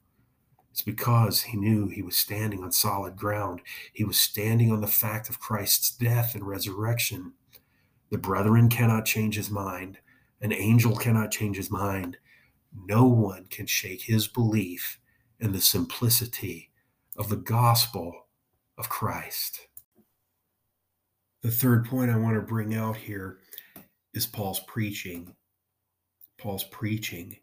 It's 0.71 0.81
because 0.81 1.43
he 1.43 1.57
knew 1.57 1.87
he 1.87 2.01
was 2.01 2.17
standing 2.17 2.63
on 2.63 2.71
solid 2.71 3.15
ground. 3.15 3.61
He 3.93 4.03
was 4.03 4.19
standing 4.19 4.71
on 4.71 4.81
the 4.81 4.87
fact 4.87 5.29
of 5.29 5.39
Christ's 5.39 5.91
death 5.91 6.33
and 6.33 6.47
resurrection. 6.47 7.33
The 8.09 8.17
brethren 8.17 8.69
cannot 8.69 9.05
change 9.05 9.35
his 9.35 9.51
mind. 9.51 9.99
An 10.41 10.51
angel 10.51 10.95
cannot 10.95 11.29
change 11.29 11.57
his 11.57 11.69
mind. 11.69 12.17
No 12.75 13.05
one 13.05 13.45
can 13.51 13.67
shake 13.67 14.01
his 14.01 14.27
belief 14.27 14.99
in 15.43 15.51
the 15.51 15.61
simplicity 15.61 16.71
of 17.17 17.27
the 17.27 17.35
gospel 17.35 18.27
of 18.77 18.87
Christ. 18.87 19.67
The 21.41 21.51
third 21.51 21.85
point 21.85 22.09
I 22.09 22.15
want 22.15 22.35
to 22.35 22.41
bring 22.41 22.75
out 22.75 22.95
here 22.95 23.39
is 24.13 24.25
Paul's 24.25 24.61
preaching. 24.61 25.35
Paul's 26.39 26.63
preaching. 26.63 27.35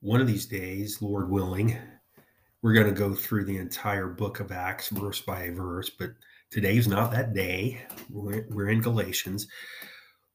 One 0.00 0.20
of 0.20 0.28
these 0.28 0.46
days, 0.46 1.02
Lord 1.02 1.28
willing, 1.28 1.76
we're 2.62 2.74
going 2.74 2.86
to 2.86 2.92
go 2.92 3.16
through 3.16 3.46
the 3.46 3.58
entire 3.58 4.06
book 4.06 4.38
of 4.38 4.52
Acts 4.52 4.88
verse 4.90 5.20
by 5.20 5.50
verse, 5.50 5.90
but 5.90 6.10
today's 6.52 6.86
not 6.86 7.10
that 7.10 7.34
day. 7.34 7.80
We're, 8.08 8.68
in 8.68 8.80
Galatians. 8.80 9.48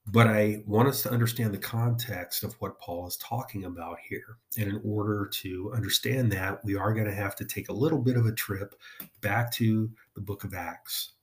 But 0.08 0.28
I 0.28 0.64
want 0.66 0.90
us 0.90 1.04
to 1.04 1.12
understand 1.12 1.54
the 1.54 1.60
context 1.60 2.44
of 2.44 2.56
what 2.56 2.80
Paul 2.80 3.08
is 3.08 3.18
talking 3.18 3.66
about 3.66 3.98
here. 4.08 4.38
And 4.58 4.68
in 4.68 4.82
order 4.84 5.28
to 5.28 5.72
understand 5.76 6.32
that, 6.32 6.64
we 6.66 6.76
are 6.76 6.94
going 6.94 7.06
to 7.06 7.14
have 7.14 7.36
to 7.38 7.46
take 7.46 7.70
a 7.70 7.74
little 7.74 8.00
bit 8.00 8.18
of 8.18 8.26
a 8.26 8.34
trip 8.34 8.76
back 9.22 9.52
to 9.54 9.90
the 10.16 10.22
book 10.22 10.44
of 10.44 10.54
Acts. 10.54 11.14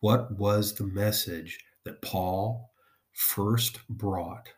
What 0.00 0.30
was 0.38 0.74
the 0.74 0.86
message 0.86 1.58
that 1.84 2.00
Paul 2.00 2.70
first 3.12 3.86
brought 3.88 4.48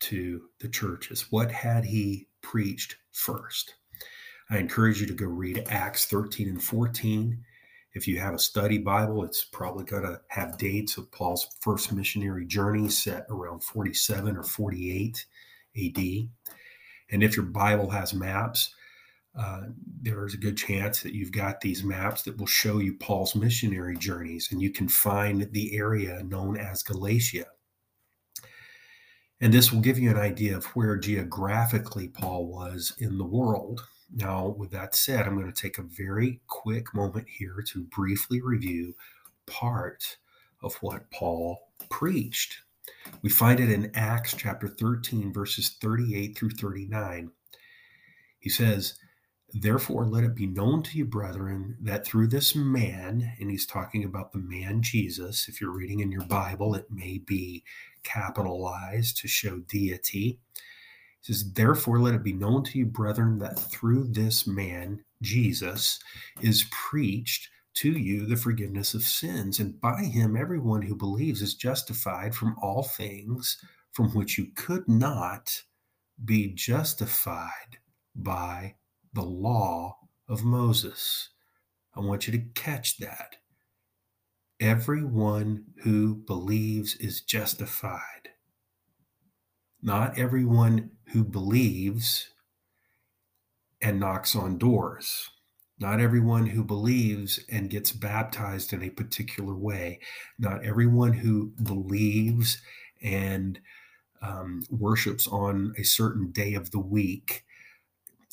to 0.00 0.48
the 0.60 0.68
churches? 0.68 1.30
What 1.30 1.52
had 1.52 1.84
he 1.84 2.26
preached 2.40 2.96
first? 3.12 3.74
I 4.50 4.56
encourage 4.56 4.98
you 4.98 5.06
to 5.06 5.12
go 5.14 5.26
read 5.26 5.66
Acts 5.68 6.06
13 6.06 6.48
and 6.48 6.62
14 6.62 7.44
if 7.98 8.06
you 8.06 8.20
have 8.20 8.32
a 8.32 8.38
study 8.38 8.78
Bible, 8.78 9.24
it's 9.24 9.44
probably 9.44 9.84
going 9.84 10.04
to 10.04 10.20
have 10.28 10.56
dates 10.56 10.96
of 10.96 11.10
Paul's 11.10 11.48
first 11.60 11.92
missionary 11.92 12.46
journey 12.46 12.88
set 12.88 13.26
around 13.28 13.64
47 13.64 14.36
or 14.36 14.44
48 14.44 15.26
AD. 15.76 15.98
And 17.10 17.22
if 17.24 17.34
your 17.36 17.46
Bible 17.46 17.90
has 17.90 18.14
maps, 18.14 18.72
uh, 19.36 19.62
there's 20.00 20.32
a 20.32 20.38
good 20.38 20.56
chance 20.56 21.02
that 21.02 21.12
you've 21.12 21.32
got 21.32 21.60
these 21.60 21.82
maps 21.82 22.22
that 22.22 22.38
will 22.38 22.46
show 22.46 22.78
you 22.78 22.94
Paul's 22.94 23.34
missionary 23.34 23.96
journeys, 23.96 24.48
and 24.52 24.62
you 24.62 24.70
can 24.70 24.88
find 24.88 25.50
the 25.50 25.76
area 25.76 26.22
known 26.22 26.56
as 26.56 26.84
Galatia. 26.84 27.46
And 29.40 29.52
this 29.52 29.72
will 29.72 29.80
give 29.80 29.98
you 29.98 30.10
an 30.10 30.18
idea 30.18 30.56
of 30.56 30.66
where 30.66 30.96
geographically 30.96 32.06
Paul 32.06 32.46
was 32.46 32.92
in 32.98 33.18
the 33.18 33.26
world. 33.26 33.84
Now, 34.14 34.48
with 34.48 34.70
that 34.70 34.94
said, 34.94 35.26
I'm 35.26 35.38
going 35.38 35.52
to 35.52 35.62
take 35.62 35.78
a 35.78 35.82
very 35.82 36.40
quick 36.46 36.94
moment 36.94 37.26
here 37.28 37.62
to 37.68 37.84
briefly 37.84 38.40
review 38.40 38.94
part 39.46 40.16
of 40.62 40.74
what 40.76 41.10
Paul 41.10 41.58
preached. 41.90 42.58
We 43.22 43.30
find 43.30 43.60
it 43.60 43.70
in 43.70 43.92
Acts 43.94 44.34
chapter 44.36 44.68
13, 44.68 45.32
verses 45.32 45.76
38 45.80 46.36
through 46.36 46.50
39. 46.50 47.30
He 48.38 48.50
says, 48.50 48.94
Therefore, 49.52 50.04
let 50.04 50.24
it 50.24 50.34
be 50.34 50.46
known 50.46 50.82
to 50.84 50.98
you, 50.98 51.06
brethren, 51.06 51.76
that 51.80 52.04
through 52.04 52.28
this 52.28 52.54
man, 52.54 53.32
and 53.40 53.50
he's 53.50 53.64
talking 53.64 54.04
about 54.04 54.32
the 54.32 54.38
man 54.38 54.82
Jesus. 54.82 55.48
If 55.48 55.60
you're 55.60 55.70
reading 55.70 56.00
in 56.00 56.12
your 56.12 56.24
Bible, 56.24 56.74
it 56.74 56.90
may 56.90 57.18
be 57.18 57.64
capitalized 58.02 59.16
to 59.18 59.28
show 59.28 59.58
deity. 59.60 60.38
He 61.20 61.32
says, 61.32 61.52
Therefore, 61.52 62.00
let 62.00 62.14
it 62.14 62.22
be 62.22 62.32
known 62.32 62.64
to 62.64 62.78
you, 62.78 62.86
brethren, 62.86 63.38
that 63.38 63.58
through 63.58 64.08
this 64.08 64.46
man, 64.46 65.04
Jesus, 65.22 65.98
is 66.40 66.66
preached 66.70 67.48
to 67.74 67.92
you 67.92 68.26
the 68.26 68.36
forgiveness 68.36 68.94
of 68.94 69.02
sins. 69.02 69.60
And 69.60 69.80
by 69.80 70.02
him, 70.02 70.36
everyone 70.36 70.82
who 70.82 70.96
believes 70.96 71.42
is 71.42 71.54
justified 71.54 72.34
from 72.34 72.56
all 72.62 72.82
things 72.82 73.58
from 73.92 74.08
which 74.10 74.38
you 74.38 74.48
could 74.56 74.88
not 74.88 75.62
be 76.24 76.48
justified 76.54 77.78
by 78.14 78.74
the 79.12 79.22
law 79.22 79.96
of 80.28 80.44
Moses. 80.44 81.30
I 81.94 82.00
want 82.00 82.26
you 82.26 82.32
to 82.32 82.44
catch 82.54 82.98
that. 82.98 83.36
Everyone 84.60 85.66
who 85.84 86.16
believes 86.16 86.96
is 86.96 87.20
justified. 87.20 88.30
Not 89.82 90.18
everyone 90.18 90.90
who 91.12 91.24
believes 91.24 92.28
and 93.80 94.00
knocks 94.00 94.34
on 94.34 94.58
doors. 94.58 95.30
Not 95.78 96.00
everyone 96.00 96.46
who 96.46 96.64
believes 96.64 97.38
and 97.48 97.70
gets 97.70 97.92
baptized 97.92 98.72
in 98.72 98.82
a 98.82 98.90
particular 98.90 99.54
way. 99.54 100.00
Not 100.38 100.64
everyone 100.64 101.12
who 101.12 101.52
believes 101.62 102.60
and 103.00 103.60
um, 104.20 104.64
worships 104.70 105.28
on 105.28 105.72
a 105.78 105.84
certain 105.84 106.32
day 106.32 106.54
of 106.54 106.72
the 106.72 106.80
week. 106.80 107.44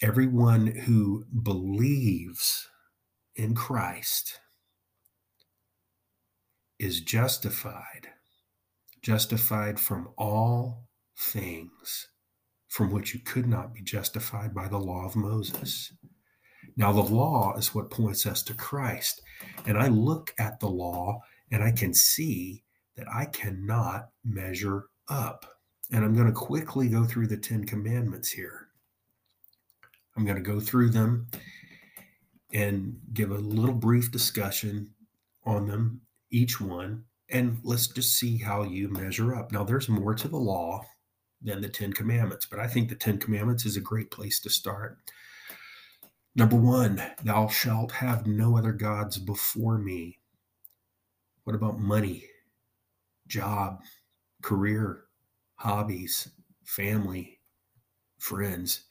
Everyone 0.01 0.65
who 0.65 1.25
believes 1.43 2.67
in 3.35 3.53
Christ 3.53 4.39
is 6.79 7.01
justified, 7.01 8.09
justified 9.03 9.79
from 9.79 10.09
all 10.17 10.84
things 11.17 12.07
from 12.67 12.91
which 12.91 13.13
you 13.13 13.19
could 13.21 13.47
not 13.47 13.73
be 13.73 13.81
justified 13.81 14.53
by 14.53 14.67
the 14.67 14.77
law 14.77 15.05
of 15.05 15.15
Moses. 15.15 15.93
Now, 16.77 16.91
the 16.91 17.01
law 17.01 17.55
is 17.57 17.73
what 17.73 17.89
points 17.89 18.25
us 18.25 18.43
to 18.43 18.53
Christ. 18.53 19.21
And 19.65 19.77
I 19.77 19.87
look 19.87 20.33
at 20.37 20.59
the 20.59 20.67
law 20.67 21.21
and 21.51 21.63
I 21.63 21.71
can 21.71 21.93
see 21.93 22.63
that 22.97 23.07
I 23.13 23.25
cannot 23.25 24.09
measure 24.25 24.85
up. 25.07 25.45
And 25.91 26.03
I'm 26.03 26.15
going 26.15 26.27
to 26.27 26.33
quickly 26.33 26.89
go 26.89 27.05
through 27.05 27.27
the 27.27 27.37
Ten 27.37 27.65
Commandments 27.65 28.29
here. 28.29 28.67
I'm 30.17 30.25
going 30.25 30.37
to 30.37 30.41
go 30.41 30.59
through 30.59 30.89
them 30.89 31.27
and 32.53 32.97
give 33.13 33.31
a 33.31 33.35
little 33.35 33.75
brief 33.75 34.11
discussion 34.11 34.89
on 35.45 35.67
them, 35.67 36.01
each 36.31 36.59
one, 36.59 37.03
and 37.29 37.59
let's 37.63 37.87
just 37.87 38.17
see 38.17 38.37
how 38.37 38.63
you 38.63 38.89
measure 38.89 39.35
up. 39.35 39.51
Now, 39.51 39.63
there's 39.63 39.89
more 39.89 40.15
to 40.15 40.27
the 40.27 40.37
law 40.37 40.85
than 41.45 41.61
the 41.61 41.69
Ten 41.69 41.93
Commandments. 41.93 42.45
But 42.45 42.59
I 42.59 42.67
think 42.67 42.89
the 42.89 42.95
Ten 42.95 43.17
Commandments 43.17 43.65
is 43.65 43.77
a 43.77 43.81
great 43.81 44.11
place 44.11 44.39
to 44.41 44.49
start. 44.49 44.97
Number 46.35 46.57
one, 46.57 47.01
thou 47.23 47.47
shalt 47.47 47.93
have 47.93 48.27
no 48.27 48.57
other 48.57 48.73
gods 48.73 49.17
before 49.17 49.77
me. 49.77 50.19
What 51.45 51.55
about 51.55 51.79
money, 51.79 52.25
job, 53.27 53.81
career, 54.41 55.05
hobbies, 55.55 56.29
family, 56.65 57.39
friends? 58.17 58.81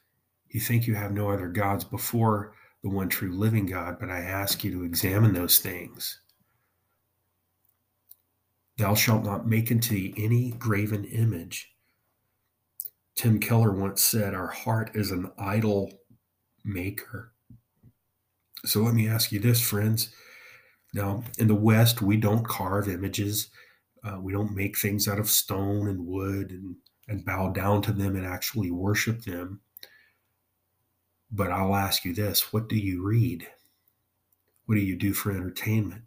You 0.49 0.61
think 0.61 0.87
you 0.87 0.95
have 0.95 1.13
no 1.13 1.31
other 1.31 1.49
gods 1.49 1.85
before 1.85 2.55
the 2.83 2.89
one 2.89 3.09
true 3.09 3.33
living 3.33 3.67
God, 3.67 3.99
but 3.99 4.09
I 4.09 4.21
ask 4.21 4.63
you 4.63 4.71
to 4.71 4.85
examine 4.85 5.35
those 5.35 5.59
things. 5.59 6.21
Thou 8.79 8.95
shalt 8.95 9.25
not 9.25 9.47
make 9.47 9.71
unto 9.71 9.95
thee 9.95 10.15
any 10.17 10.53
graven 10.53 11.05
image 11.05 11.74
Tim 13.15 13.39
Keller 13.39 13.73
once 13.73 14.03
said, 14.03 14.35
Our 14.35 14.49
heart 14.49 14.91
is 14.95 15.11
an 15.11 15.31
idol 15.39 15.93
maker. 16.65 17.33
So 18.65 18.81
let 18.81 18.95
me 18.95 19.09
ask 19.09 19.31
you 19.31 19.39
this, 19.39 19.61
friends. 19.61 20.13
Now, 20.95 21.25
in 21.39 21.49
the 21.49 21.55
West, 21.55 22.03
we 22.03 22.17
don't 22.17 22.47
carve 22.47 22.89
images, 22.89 23.49
uh, 24.05 24.19
we 24.21 24.33
don't 24.33 24.55
make 24.55 24.79
things 24.79 25.09
out 25.09 25.19
of 25.19 25.31
stone 25.31 25.89
and 25.89 26.07
wood 26.07 26.51
and, 26.51 26.77
and 27.09 27.25
bow 27.25 27.51
down 27.51 27.83
to 27.83 27.93
them 27.93 28.17
and 28.17 28.27
actually 28.27 28.71
worship 28.71 29.23
them. 29.23 29.61
But 31.31 31.51
I'll 31.51 31.75
ask 31.75 32.05
you 32.05 32.15
this 32.15 32.53
what 32.53 32.69
do 32.69 32.77
you 32.77 33.05
read? 33.05 33.47
What 34.67 34.77
do 34.77 34.81
you 34.81 34.97
do 34.97 35.13
for 35.13 35.31
entertainment? 35.31 36.03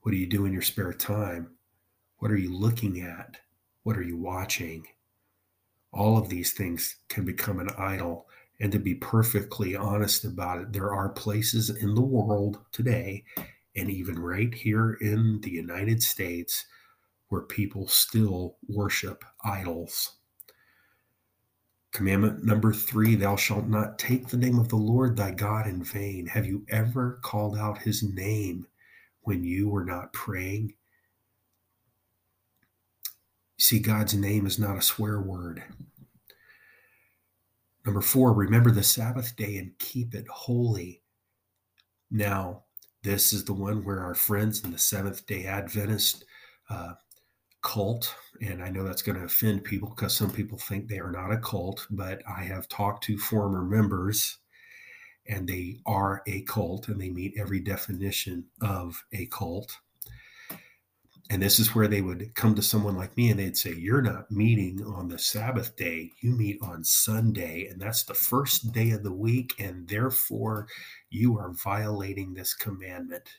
What 0.00 0.12
do 0.12 0.16
you 0.16 0.26
do 0.26 0.46
in 0.46 0.52
your 0.52 0.62
spare 0.62 0.92
time? 0.92 1.50
What 2.18 2.30
are 2.30 2.36
you 2.36 2.54
looking 2.54 3.00
at? 3.00 3.36
What 3.82 3.96
are 3.96 4.02
you 4.02 4.16
watching? 4.16 4.86
All 5.92 6.18
of 6.18 6.28
these 6.28 6.52
things 6.52 6.96
can 7.08 7.24
become 7.24 7.58
an 7.58 7.70
idol. 7.78 8.26
And 8.60 8.70
to 8.72 8.78
be 8.78 8.94
perfectly 8.94 9.74
honest 9.74 10.24
about 10.24 10.60
it, 10.60 10.72
there 10.72 10.92
are 10.92 11.08
places 11.08 11.70
in 11.70 11.94
the 11.94 12.02
world 12.02 12.58
today, 12.72 13.24
and 13.74 13.90
even 13.90 14.18
right 14.18 14.52
here 14.52 14.98
in 15.00 15.40
the 15.40 15.50
United 15.50 16.02
States, 16.02 16.66
where 17.28 17.42
people 17.42 17.88
still 17.88 18.56
worship 18.68 19.24
idols. 19.44 20.16
Commandment 21.92 22.44
number 22.44 22.72
three 22.72 23.16
Thou 23.16 23.34
shalt 23.34 23.66
not 23.66 23.98
take 23.98 24.28
the 24.28 24.36
name 24.36 24.58
of 24.58 24.68
the 24.68 24.76
Lord 24.76 25.16
thy 25.16 25.32
God 25.32 25.66
in 25.66 25.82
vain. 25.82 26.26
Have 26.26 26.46
you 26.46 26.64
ever 26.68 27.18
called 27.22 27.56
out 27.56 27.78
his 27.78 28.02
name 28.02 28.66
when 29.22 29.42
you 29.42 29.68
were 29.68 29.84
not 29.84 30.12
praying? 30.12 30.74
See, 33.60 33.78
God's 33.78 34.14
name 34.14 34.46
is 34.46 34.58
not 34.58 34.76
a 34.76 34.82
swear 34.82 35.20
word. 35.20 35.62
Number 37.84 38.00
four, 38.00 38.32
remember 38.32 38.70
the 38.70 38.82
Sabbath 38.82 39.36
day 39.36 39.56
and 39.56 39.78
keep 39.78 40.14
it 40.14 40.26
holy. 40.28 41.02
Now, 42.10 42.64
this 43.02 43.32
is 43.32 43.44
the 43.44 43.54
one 43.54 43.84
where 43.84 44.00
our 44.00 44.14
friends 44.14 44.64
in 44.64 44.72
the 44.72 44.78
Seventh 44.78 45.26
day 45.26 45.46
Adventist 45.46 46.24
uh, 46.68 46.94
cult, 47.62 48.14
and 48.42 48.62
I 48.62 48.70
know 48.70 48.84
that's 48.84 49.02
going 49.02 49.18
to 49.18 49.24
offend 49.24 49.64
people 49.64 49.90
because 49.90 50.14
some 50.14 50.30
people 50.30 50.58
think 50.58 50.88
they 50.88 50.98
are 50.98 51.10
not 51.10 51.32
a 51.32 51.38
cult, 51.38 51.86
but 51.90 52.22
I 52.28 52.42
have 52.42 52.68
talked 52.68 53.04
to 53.04 53.18
former 53.18 53.62
members 53.62 54.38
and 55.26 55.48
they 55.48 55.78
are 55.86 56.22
a 56.26 56.42
cult 56.42 56.88
and 56.88 57.00
they 57.00 57.10
meet 57.10 57.34
every 57.38 57.60
definition 57.60 58.44
of 58.60 59.02
a 59.12 59.26
cult. 59.26 59.76
And 61.30 61.40
this 61.40 61.60
is 61.60 61.76
where 61.76 61.86
they 61.86 62.02
would 62.02 62.34
come 62.34 62.56
to 62.56 62.62
someone 62.62 62.96
like 62.96 63.16
me 63.16 63.30
and 63.30 63.38
they'd 63.38 63.56
say, 63.56 63.72
You're 63.72 64.02
not 64.02 64.32
meeting 64.32 64.84
on 64.84 65.06
the 65.06 65.18
Sabbath 65.18 65.76
day, 65.76 66.10
you 66.20 66.32
meet 66.32 66.58
on 66.60 66.82
Sunday. 66.82 67.68
And 67.70 67.80
that's 67.80 68.02
the 68.02 68.14
first 68.14 68.72
day 68.72 68.90
of 68.90 69.04
the 69.04 69.12
week. 69.12 69.54
And 69.60 69.88
therefore, 69.88 70.66
you 71.08 71.38
are 71.38 71.52
violating 71.52 72.34
this 72.34 72.52
commandment. 72.52 73.30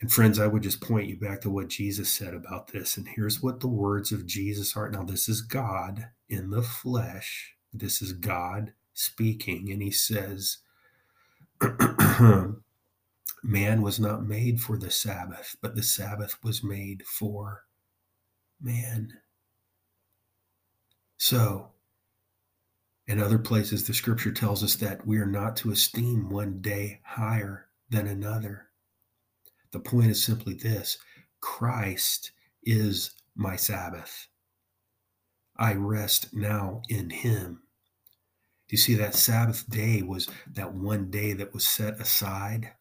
And 0.00 0.10
friends, 0.10 0.38
I 0.38 0.46
would 0.46 0.62
just 0.62 0.80
point 0.80 1.08
you 1.08 1.18
back 1.18 1.42
to 1.42 1.50
what 1.50 1.68
Jesus 1.68 2.08
said 2.08 2.32
about 2.32 2.68
this. 2.68 2.96
And 2.96 3.06
here's 3.06 3.42
what 3.42 3.60
the 3.60 3.68
words 3.68 4.10
of 4.10 4.24
Jesus 4.24 4.74
are. 4.74 4.88
Now, 4.88 5.02
this 5.02 5.28
is 5.28 5.42
God 5.42 6.06
in 6.30 6.48
the 6.48 6.62
flesh. 6.62 7.56
This 7.74 8.00
is 8.00 8.14
God 8.14 8.72
speaking. 8.94 9.70
And 9.70 9.82
he 9.82 9.90
says, 9.90 10.58
Man 13.42 13.82
was 13.82 14.00
not 14.00 14.26
made 14.26 14.60
for 14.60 14.76
the 14.76 14.90
Sabbath, 14.90 15.56
but 15.60 15.74
the 15.74 15.82
Sabbath 15.82 16.36
was 16.42 16.64
made 16.64 17.04
for 17.06 17.64
man. 18.60 19.12
So, 21.18 21.70
in 23.06 23.20
other 23.20 23.38
places, 23.38 23.86
the 23.86 23.94
scripture 23.94 24.32
tells 24.32 24.62
us 24.62 24.74
that 24.76 25.06
we 25.06 25.18
are 25.18 25.26
not 25.26 25.56
to 25.56 25.70
esteem 25.70 26.28
one 26.28 26.60
day 26.60 27.00
higher 27.04 27.68
than 27.88 28.06
another. 28.06 28.66
The 29.70 29.80
point 29.80 30.10
is 30.10 30.22
simply 30.22 30.54
this 30.54 30.98
Christ 31.40 32.32
is 32.62 33.12
my 33.34 33.56
Sabbath. 33.56 34.28
I 35.56 35.74
rest 35.74 36.34
now 36.34 36.82
in 36.88 37.10
Him. 37.10 37.62
Do 38.68 38.74
you 38.74 38.78
see 38.78 38.94
that 38.96 39.14
Sabbath 39.14 39.68
day 39.70 40.02
was 40.02 40.28
that 40.52 40.74
one 40.74 41.10
day 41.10 41.32
that 41.32 41.54
was 41.54 41.66
set 41.66 41.98
aside? 42.00 42.72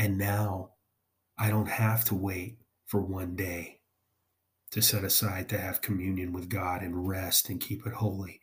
And 0.00 0.16
now 0.16 0.70
I 1.36 1.50
don't 1.50 1.68
have 1.68 2.06
to 2.06 2.14
wait 2.14 2.56
for 2.86 3.02
one 3.02 3.36
day 3.36 3.80
to 4.70 4.80
set 4.80 5.04
aside 5.04 5.50
to 5.50 5.58
have 5.58 5.82
communion 5.82 6.32
with 6.32 6.48
God 6.48 6.80
and 6.80 7.06
rest 7.06 7.50
and 7.50 7.60
keep 7.60 7.86
it 7.86 7.92
holy. 7.92 8.40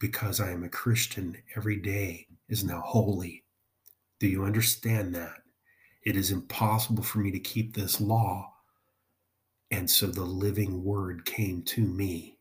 Because 0.00 0.40
I 0.40 0.50
am 0.50 0.64
a 0.64 0.68
Christian, 0.68 1.36
every 1.54 1.76
day 1.76 2.26
is 2.48 2.64
now 2.64 2.80
holy. 2.84 3.44
Do 4.18 4.26
you 4.26 4.42
understand 4.42 5.14
that? 5.14 5.42
It 6.02 6.16
is 6.16 6.32
impossible 6.32 7.04
for 7.04 7.20
me 7.20 7.30
to 7.30 7.38
keep 7.38 7.76
this 7.76 8.00
law. 8.00 8.54
And 9.70 9.88
so 9.88 10.08
the 10.08 10.24
living 10.24 10.82
word 10.82 11.24
came 11.24 11.62
to 11.66 11.82
me. 11.82 12.38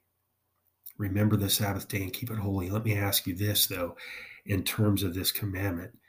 Remember 0.97 1.37
the 1.37 1.51
Sabbath 1.51 1.87
day 1.87 2.01
and 2.01 2.11
keep 2.11 2.31
it 2.31 2.39
holy. 2.39 2.71
Let 2.71 2.83
me 2.83 2.95
ask 2.95 3.27
you 3.27 3.35
this, 3.35 3.67
though, 3.67 3.95
in 4.43 4.63
terms 4.63 5.03
of 5.03 5.13
this 5.13 5.31
commandment 5.31 5.99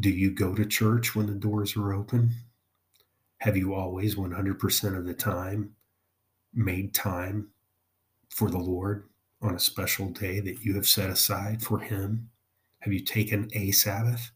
do 0.00 0.10
you 0.10 0.30
go 0.30 0.54
to 0.54 0.66
church 0.66 1.14
when 1.14 1.26
the 1.26 1.34
doors 1.34 1.76
are 1.76 1.92
open? 1.92 2.32
Have 3.38 3.56
you 3.56 3.74
always 3.74 4.14
100% 4.14 4.96
of 4.96 5.06
the 5.06 5.14
time 5.14 5.74
made 6.52 6.94
time 6.94 7.48
for 8.30 8.50
the 8.50 8.58
Lord 8.58 9.04
on 9.42 9.54
a 9.54 9.60
special 9.60 10.08
day 10.08 10.40
that 10.40 10.62
you 10.62 10.74
have 10.74 10.88
set 10.88 11.10
aside 11.10 11.62
for 11.62 11.78
Him? 11.78 12.30
Have 12.80 12.92
you 12.92 13.00
taken 13.00 13.48
a 13.54 13.70
Sabbath? 13.70 14.30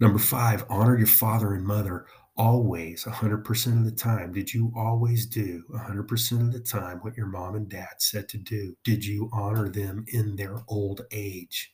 Number 0.00 0.18
five, 0.18 0.64
honor 0.68 0.96
your 0.96 1.06
father 1.06 1.54
and 1.54 1.64
mother 1.64 2.06
always 2.36 3.04
100% 3.04 3.78
of 3.78 3.84
the 3.84 3.90
time. 3.90 4.32
Did 4.32 4.52
you 4.52 4.72
always 4.74 5.26
do 5.26 5.62
100% 5.70 6.40
of 6.40 6.52
the 6.52 6.60
time 6.60 6.98
what 6.98 7.16
your 7.16 7.26
mom 7.26 7.54
and 7.54 7.68
dad 7.68 7.94
said 7.98 8.28
to 8.30 8.38
do? 8.38 8.74
Did 8.84 9.04
you 9.04 9.28
honor 9.32 9.68
them 9.68 10.04
in 10.08 10.36
their 10.36 10.62
old 10.68 11.02
age? 11.10 11.72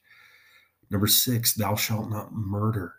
Number 0.91 1.07
six, 1.07 1.55
thou 1.55 1.75
shalt 1.75 2.11
not 2.11 2.33
murder. 2.33 2.95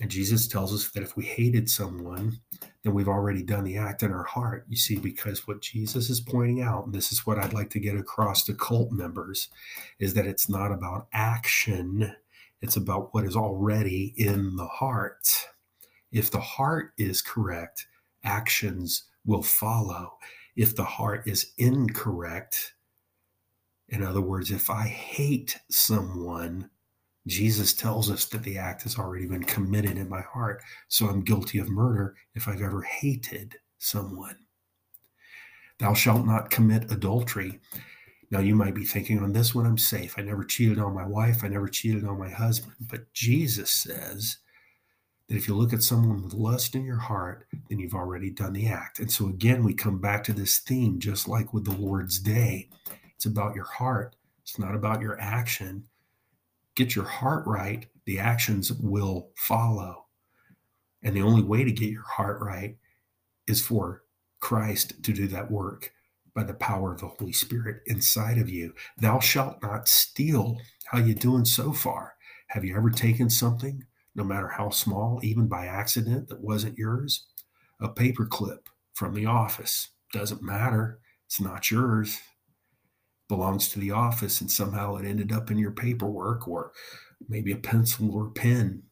And 0.00 0.10
Jesus 0.10 0.48
tells 0.48 0.74
us 0.74 0.90
that 0.90 1.04
if 1.04 1.16
we 1.16 1.24
hated 1.24 1.70
someone, 1.70 2.40
then 2.82 2.94
we've 2.94 3.08
already 3.08 3.42
done 3.44 3.62
the 3.62 3.76
act 3.76 4.02
in 4.02 4.12
our 4.12 4.24
heart. 4.24 4.66
You 4.68 4.76
see, 4.76 4.96
because 4.96 5.46
what 5.46 5.62
Jesus 5.62 6.10
is 6.10 6.20
pointing 6.20 6.62
out, 6.62 6.86
and 6.86 6.94
this 6.94 7.12
is 7.12 7.24
what 7.24 7.38
I'd 7.38 7.52
like 7.52 7.70
to 7.70 7.78
get 7.80 7.96
across 7.96 8.42
to 8.44 8.54
cult 8.54 8.90
members, 8.90 9.48
is 10.00 10.14
that 10.14 10.26
it's 10.26 10.48
not 10.48 10.72
about 10.72 11.06
action, 11.12 12.12
it's 12.60 12.76
about 12.76 13.14
what 13.14 13.24
is 13.24 13.36
already 13.36 14.14
in 14.16 14.56
the 14.56 14.66
heart. 14.66 15.28
If 16.10 16.30
the 16.30 16.40
heart 16.40 16.92
is 16.98 17.22
correct, 17.22 17.86
actions 18.24 19.04
will 19.24 19.42
follow. 19.42 20.14
If 20.56 20.74
the 20.74 20.84
heart 20.84 21.22
is 21.26 21.52
incorrect, 21.56 22.74
in 23.88 24.02
other 24.02 24.20
words, 24.20 24.50
if 24.50 24.70
I 24.70 24.88
hate 24.88 25.60
someone, 25.70 26.70
Jesus 27.26 27.72
tells 27.72 28.10
us 28.10 28.26
that 28.26 28.42
the 28.42 28.58
act 28.58 28.82
has 28.82 28.98
already 28.98 29.26
been 29.26 29.44
committed 29.44 29.96
in 29.96 30.08
my 30.08 30.20
heart. 30.20 30.62
So 30.88 31.06
I'm 31.06 31.22
guilty 31.22 31.58
of 31.58 31.70
murder 31.70 32.16
if 32.34 32.48
I've 32.48 32.60
ever 32.60 32.82
hated 32.82 33.56
someone. 33.78 34.36
Thou 35.78 35.94
shalt 35.94 36.26
not 36.26 36.50
commit 36.50 36.92
adultery. 36.92 37.60
Now, 38.30 38.40
you 38.40 38.54
might 38.54 38.74
be 38.74 38.84
thinking, 38.84 39.20
on 39.20 39.32
this 39.32 39.54
one, 39.54 39.66
I'm 39.66 39.78
safe. 39.78 40.14
I 40.18 40.22
never 40.22 40.44
cheated 40.44 40.78
on 40.78 40.94
my 40.94 41.06
wife. 41.06 41.42
I 41.42 41.48
never 41.48 41.68
cheated 41.68 42.04
on 42.04 42.18
my 42.18 42.30
husband. 42.30 42.74
But 42.80 43.12
Jesus 43.12 43.70
says 43.70 44.38
that 45.28 45.36
if 45.36 45.48
you 45.48 45.54
look 45.54 45.72
at 45.72 45.82
someone 45.82 46.22
with 46.22 46.34
lust 46.34 46.74
in 46.74 46.84
your 46.84 46.98
heart, 46.98 47.46
then 47.68 47.78
you've 47.78 47.94
already 47.94 48.30
done 48.30 48.52
the 48.52 48.68
act. 48.68 48.98
And 48.98 49.10
so, 49.10 49.28
again, 49.28 49.64
we 49.64 49.74
come 49.74 49.98
back 49.98 50.24
to 50.24 50.32
this 50.32 50.58
theme, 50.58 50.98
just 50.98 51.26
like 51.28 51.52
with 51.52 51.64
the 51.64 51.72
Lord's 51.72 52.18
Day. 52.18 52.68
It's 53.14 53.26
about 53.26 53.54
your 53.54 53.64
heart, 53.64 54.16
it's 54.42 54.58
not 54.58 54.74
about 54.74 55.00
your 55.00 55.18
action 55.20 55.84
get 56.74 56.94
your 56.94 57.04
heart 57.04 57.46
right, 57.46 57.86
the 58.04 58.18
actions 58.18 58.72
will 58.72 59.30
follow. 59.36 60.06
And 61.02 61.14
the 61.14 61.22
only 61.22 61.42
way 61.42 61.64
to 61.64 61.72
get 61.72 61.90
your 61.90 62.02
heart 62.02 62.40
right 62.40 62.76
is 63.46 63.60
for 63.60 64.02
Christ 64.40 65.02
to 65.02 65.12
do 65.12 65.26
that 65.28 65.50
work 65.50 65.92
by 66.34 66.44
the 66.44 66.54
power 66.54 66.92
of 66.92 67.00
the 67.00 67.08
Holy 67.08 67.32
Spirit 67.32 67.82
inside 67.86 68.38
of 68.38 68.48
you. 68.48 68.74
Thou 68.98 69.20
shalt 69.20 69.62
not 69.62 69.88
steal. 69.88 70.60
How 70.86 70.98
you 70.98 71.14
doing 71.14 71.44
so 71.44 71.72
far? 71.72 72.14
Have 72.48 72.64
you 72.64 72.76
ever 72.76 72.90
taken 72.90 73.30
something, 73.30 73.84
no 74.14 74.24
matter 74.24 74.48
how 74.48 74.70
small, 74.70 75.20
even 75.22 75.46
by 75.46 75.66
accident, 75.66 76.28
that 76.28 76.40
wasn't 76.40 76.78
yours? 76.78 77.26
A 77.80 77.88
paperclip 77.88 78.66
from 78.94 79.14
the 79.14 79.26
office. 79.26 79.88
Doesn't 80.12 80.42
matter. 80.42 81.00
It's 81.26 81.40
not 81.40 81.70
yours 81.70 82.20
belongs 83.28 83.68
to 83.68 83.78
the 83.78 83.90
office 83.90 84.40
and 84.40 84.50
somehow 84.50 84.96
it 84.96 85.06
ended 85.06 85.32
up 85.32 85.50
in 85.50 85.58
your 85.58 85.70
paperwork 85.70 86.46
or 86.46 86.72
maybe 87.28 87.52
a 87.52 87.56
pencil 87.56 88.14
or 88.14 88.30
pen. 88.30 88.82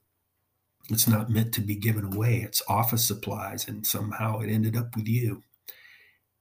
It's 0.90 1.08
not 1.08 1.30
meant 1.30 1.52
to 1.54 1.60
be 1.60 1.76
given 1.76 2.12
away. 2.12 2.42
It's 2.42 2.62
office 2.68 3.06
supplies 3.06 3.68
and 3.68 3.86
somehow 3.86 4.40
it 4.40 4.50
ended 4.50 4.76
up 4.76 4.96
with 4.96 5.06
you. 5.06 5.42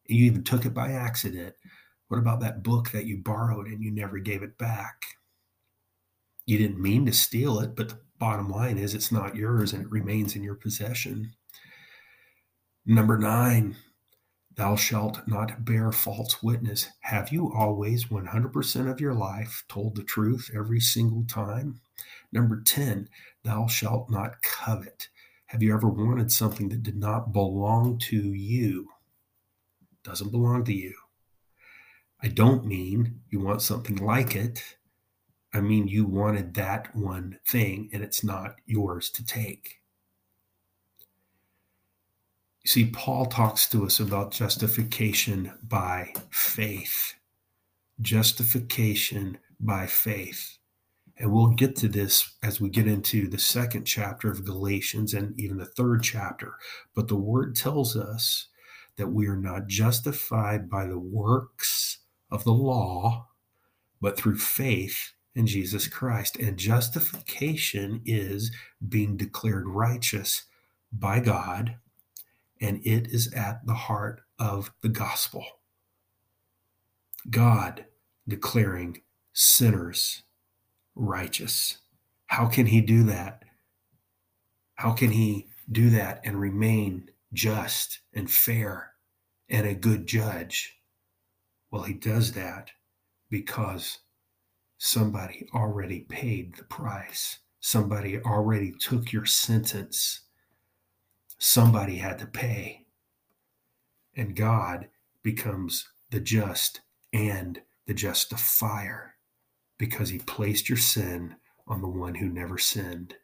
And 0.08 0.18
you 0.18 0.26
even 0.26 0.44
took 0.44 0.66
it 0.66 0.74
by 0.74 0.92
accident. 0.92 1.56
What 2.08 2.18
about 2.18 2.40
that 2.42 2.64
book 2.64 2.92
that 2.92 3.06
you 3.06 3.18
borrowed 3.18 3.68
and 3.68 3.84
you 3.84 3.92
never 3.92 4.20
gave 4.20 4.44
it 4.44 4.58
back? 4.58 5.06
You 6.46 6.58
didn't 6.58 6.82
mean 6.82 7.06
to 7.06 7.14
steal 7.14 7.60
it 7.60 7.76
but 7.76 7.90
the 7.90 8.00
bottom 8.18 8.50
line 8.50 8.78
is 8.78 8.94
it's 8.94 9.12
not 9.12 9.36
yours 9.36 9.74
and 9.74 9.84
it 9.84 9.92
remains 9.92 10.36
in 10.36 10.44
your 10.44 10.56
possession. 10.56 11.34
Number 12.86 13.18
9 13.18 13.76
Thou 14.56 14.76
shalt 14.76 15.28
not 15.28 15.64
bear 15.64 15.92
false 15.92 16.44
witness. 16.44 16.90
Have 17.02 17.32
you 17.32 17.52
always 17.54 18.06
100% 18.06 18.92
of 18.92 19.00
your 19.00 19.14
life 19.14 19.64
told 19.70 19.96
the 19.96 20.04
truth 20.04 20.52
every 20.54 20.80
single 20.80 21.24
time? 21.24 21.80
Number 22.32 22.62
10, 22.62 23.08
thou 23.44 23.68
shalt 23.68 24.10
not 24.10 24.42
covet. 24.42 25.08
Have 25.48 25.64
you 25.64 25.74
ever 25.74 25.90
wanted 25.90 26.32
something 26.32 26.70
that 26.70 26.84
did 26.84 26.98
not 26.98 27.34
belong 27.34 27.98
to 28.00 28.18
you? 28.34 28.90
Doesn't 30.04 30.32
belong 30.32 30.64
to 30.66 30.74
you. 30.74 30.94
I 32.22 32.28
don't 32.28 32.66
mean 32.66 33.22
you 33.30 33.40
want 33.40 33.62
something 33.62 33.96
like 33.96 34.36
it. 34.36 34.78
I 35.54 35.60
mean 35.62 35.88
you 35.88 36.06
wanted 36.06 36.54
that 36.54 36.96
one 36.96 37.40
thing 37.46 37.90
and 37.92 38.04
it's 38.04 38.24
not 38.24 38.56
yours 38.66 39.10
to 39.12 39.26
take. 39.26 39.81
You 42.64 42.70
see, 42.70 42.86
Paul 42.92 43.26
talks 43.26 43.68
to 43.70 43.86
us 43.86 44.00
about 44.00 44.32
justification 44.32 45.52
by 45.64 46.14
faith. 46.30 47.16
Justification 48.00 49.40
by 49.60 49.88
faith. 49.88 50.58
And 51.18 51.32
we'll 51.32 51.48
get 51.48 51.76
to 51.78 51.88
this 51.88 52.36
as 52.44 52.62
we 52.62 52.70
get 52.70 52.88
into 52.88 53.28
the 53.28 53.40
second 53.40 53.86
chapter 53.86 54.30
of 54.30 54.46
Galatians 54.46 55.14
and 55.14 55.40
even 55.40 55.58
the 55.58 55.66
third 55.66 56.04
chapter. 56.04 56.54
But 56.96 57.08
the 57.08 57.16
word 57.16 57.56
tells 57.56 57.96
us 57.96 58.48
that 58.96 59.08
we 59.08 59.28
are 59.28 59.38
not 59.38 59.68
justified 59.68 60.70
by 60.70 60.86
the 60.86 61.00
works 61.00 62.00
of 62.30 62.44
the 62.44 62.54
law, 62.54 63.28
but 64.00 64.18
through 64.18 64.38
faith 64.38 65.14
in 65.34 65.48
Jesus 65.48 65.88
Christ. 65.88 66.38
And 66.38 66.58
justification 66.58 68.02
is 68.06 68.52
being 68.88 69.18
declared 69.18 69.68
righteous 69.68 70.44
by 70.92 71.20
God 71.20 71.78
and 72.62 72.80
it 72.86 73.08
is 73.08 73.34
at 73.34 73.66
the 73.66 73.74
heart 73.74 74.22
of 74.40 74.72
the 74.82 74.90
gospel. 74.90 75.44
God 77.30 77.86
declaring 78.28 79.02
sinners 79.34 80.24
righteous. 80.96 81.80
How 82.28 82.48
can 82.48 82.68
he 82.68 82.82
do 82.82 83.04
that? 83.04 83.44
How 84.76 84.92
can 84.92 85.12
he 85.12 85.48
do 85.72 85.90
that 85.92 86.22
and 86.24 86.40
remain 86.40 87.10
just 87.34 88.00
and 88.14 88.30
fair 88.30 88.92
and 89.50 89.68
a 89.68 89.76
good 89.76 90.08
judge? 90.08 90.78
Well, 91.72 91.84
he 91.84 91.94
does 91.94 92.34
that 92.34 92.72
because 93.30 94.00
somebody 94.78 95.48
already 95.54 96.02
paid 96.02 96.56
the 96.56 96.64
price. 96.64 97.40
Somebody 97.60 98.20
already 98.22 98.72
took 98.72 99.12
your 99.12 99.26
sentence. 99.26 100.22
Somebody 101.44 101.98
had 101.98 102.20
to 102.20 102.28
pay. 102.28 102.86
And 104.16 104.36
God 104.36 104.90
becomes 105.24 105.90
the 106.12 106.20
just 106.20 106.82
and 107.12 107.60
the 107.88 107.96
justifier 107.96 109.16
because 109.80 110.10
he 110.10 110.20
placed 110.20 110.70
your 110.70 110.78
sin 110.78 111.38
on 111.66 111.82
the 111.82 111.88
one 111.88 112.14
who 112.14 112.30
never 112.30 112.60
sinned. 112.60 113.16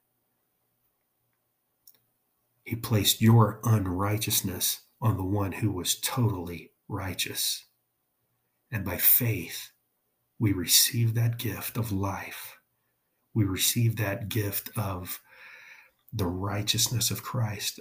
He 2.64 2.76
placed 2.76 3.22
your 3.22 3.60
unrighteousness 3.64 4.82
on 5.00 5.18
the 5.18 5.24
one 5.24 5.52
who 5.52 5.72
was 5.72 6.00
totally 6.00 6.72
righteous. 6.88 7.66
And 8.72 8.84
by 8.84 8.98
faith, 8.98 9.70
we 10.40 10.54
receive 10.54 11.14
that 11.14 11.38
gift 11.38 11.78
of 11.78 11.92
life. 11.92 12.58
We 13.36 13.44
receive 13.44 13.98
that 13.98 14.28
gift 14.28 14.72
of 14.76 15.22
the 16.12 16.26
righteousness 16.26 17.12
of 17.12 17.22
Christ. 17.22 17.80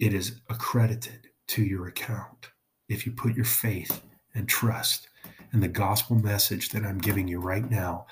It 0.00 0.14
is 0.14 0.40
accredited 0.48 1.28
to 1.48 1.62
your 1.62 1.86
account 1.86 2.48
if 2.88 3.04
you 3.04 3.12
put 3.12 3.36
your 3.36 3.44
faith 3.44 4.00
and 4.34 4.48
trust 4.48 5.08
in 5.52 5.60
the 5.60 5.68
gospel 5.68 6.16
message 6.16 6.70
that 6.70 6.84
I'm 6.84 6.96
giving 6.96 7.28
you 7.28 7.38
right 7.38 7.70
now. 7.70 8.06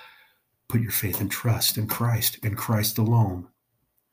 Put 0.68 0.82
your 0.82 0.90
faith 0.90 1.22
and 1.22 1.30
trust 1.30 1.78
in 1.78 1.86
Christ 1.86 2.40
and 2.42 2.58
Christ 2.58 2.98
alone, 2.98 3.48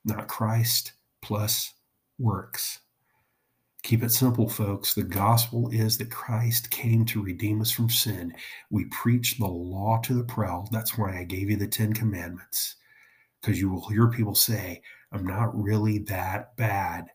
not 0.05 0.30
Christ 0.30 0.93
plus 1.21 1.73
works. 2.17 2.80
Keep 3.84 4.03
it 4.03 4.11
simple, 4.13 4.47
folks. 4.47 4.93
The 4.93 5.03
gospel 5.03 5.69
is 5.69 5.97
that 5.97 6.09
Christ 6.09 6.71
came 6.71 7.03
to 7.05 7.21
redeem 7.21 7.59
us 7.59 7.71
from 7.71 7.89
sin. 7.89 8.34
We 8.69 8.86
preach 8.86 9.38
the 9.38 9.47
law 9.47 9.99
to 10.03 10.13
the 10.13 10.23
proud. 10.23 10.69
That's 10.71 10.97
why 10.97 11.19
I 11.19 11.26
gave 11.26 11.49
you 11.49 11.57
the 11.57 11.67
Ten 11.67 11.91
Commandments, 11.91 12.78
because 13.41 13.59
you 13.59 13.69
will 13.69 13.89
hear 13.89 14.07
people 14.07 14.34
say, 14.34 14.82
I'm 15.11 15.28
not 15.28 15.61
really 15.61 15.99
that 15.99 16.55
bad. 16.55 17.07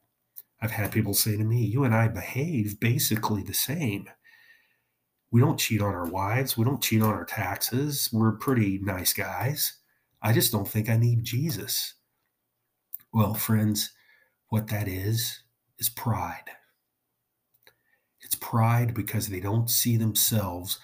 I've 0.63 0.73
had 0.73 0.93
people 0.93 1.15
say 1.15 1.37
to 1.37 1.45
me, 1.45 1.65
You 1.65 1.85
and 1.85 1.95
I 1.95 2.09
behave 2.09 2.81
basically 2.81 3.43
the 3.43 3.55
same. 3.55 4.09
We 5.31 5.41
don't 5.41 5.59
cheat 5.59 5.81
on 5.81 5.95
our 5.95 6.07
wives. 6.07 6.57
We 6.57 6.65
don't 6.65 6.83
cheat 6.83 7.03
on 7.03 7.11
our 7.11 7.25
taxes. 7.25 8.11
We're 8.13 8.33
pretty 8.33 8.79
nice 8.83 9.13
guys. 9.13 9.79
I 10.23 10.33
just 10.33 10.53
don't 10.53 10.69
think 10.69 10.91
I 10.91 10.97
need 10.97 11.25
Jesus. 11.25 11.95
Well, 13.13 13.35
friends, 13.35 13.93
what 14.49 14.69
that 14.69 14.87
is, 14.87 15.43
is 15.79 15.89
pride. 15.89 16.51
It's 18.21 18.35
pride 18.35 18.93
because 18.93 19.29
they 19.29 19.41
don't 19.41 19.71
see 19.71 19.97
themselves 19.97 20.79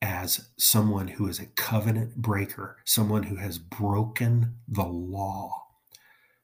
as 0.00 0.48
someone 0.56 1.08
who 1.08 1.28
is 1.28 1.38
a 1.38 1.46
covenant 1.46 2.16
breaker, 2.16 2.78
someone 2.84 3.24
who 3.24 3.36
has 3.36 3.58
broken 3.58 4.56
the 4.66 4.84
law. 4.84 5.64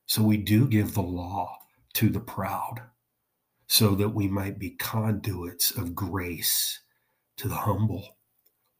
So 0.06 0.22
we 0.22 0.36
do 0.36 0.66
give 0.66 0.94
the 0.94 1.02
law 1.02 1.56
to 1.98 2.08
the 2.08 2.20
proud 2.20 2.80
so 3.66 3.96
that 3.96 4.10
we 4.10 4.28
might 4.28 4.56
be 4.56 4.70
conduits 4.70 5.72
of 5.72 5.96
grace 5.96 6.78
to 7.36 7.48
the 7.48 7.56
humble, 7.56 8.16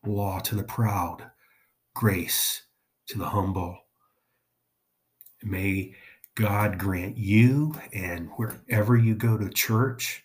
law 0.07 0.39
to 0.39 0.55
the 0.55 0.63
proud, 0.63 1.29
grace 1.95 2.63
to 3.09 3.19
the 3.19 3.31
humble. 3.31 3.77
May 5.43 5.97
God 6.37 6.79
grant 6.79 7.19
you 7.19 7.75
and 7.93 8.31
wherever 8.37 8.97
you 8.97 9.17
go 9.17 9.37
to 9.37 9.51
church, 9.51 10.23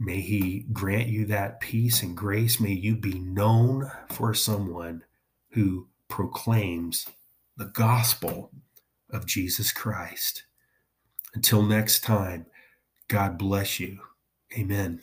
May 0.00 0.20
He 0.20 0.66
grant 0.72 1.06
you 1.06 1.26
that 1.26 1.60
peace 1.60 2.02
and 2.02 2.16
grace. 2.16 2.58
May 2.58 2.72
you 2.72 2.96
be 2.96 3.20
known 3.20 3.88
for 4.08 4.34
someone 4.34 5.04
who 5.50 5.86
proclaims 6.08 7.06
the 7.56 7.66
gospel 7.66 8.50
of 9.12 9.26
Jesus 9.26 9.72
Christ. 9.72 10.44
Until 11.34 11.62
next 11.62 12.00
time, 12.00 12.46
God 13.08 13.38
bless 13.38 13.78
you. 13.78 13.98
Amen. 14.56 15.00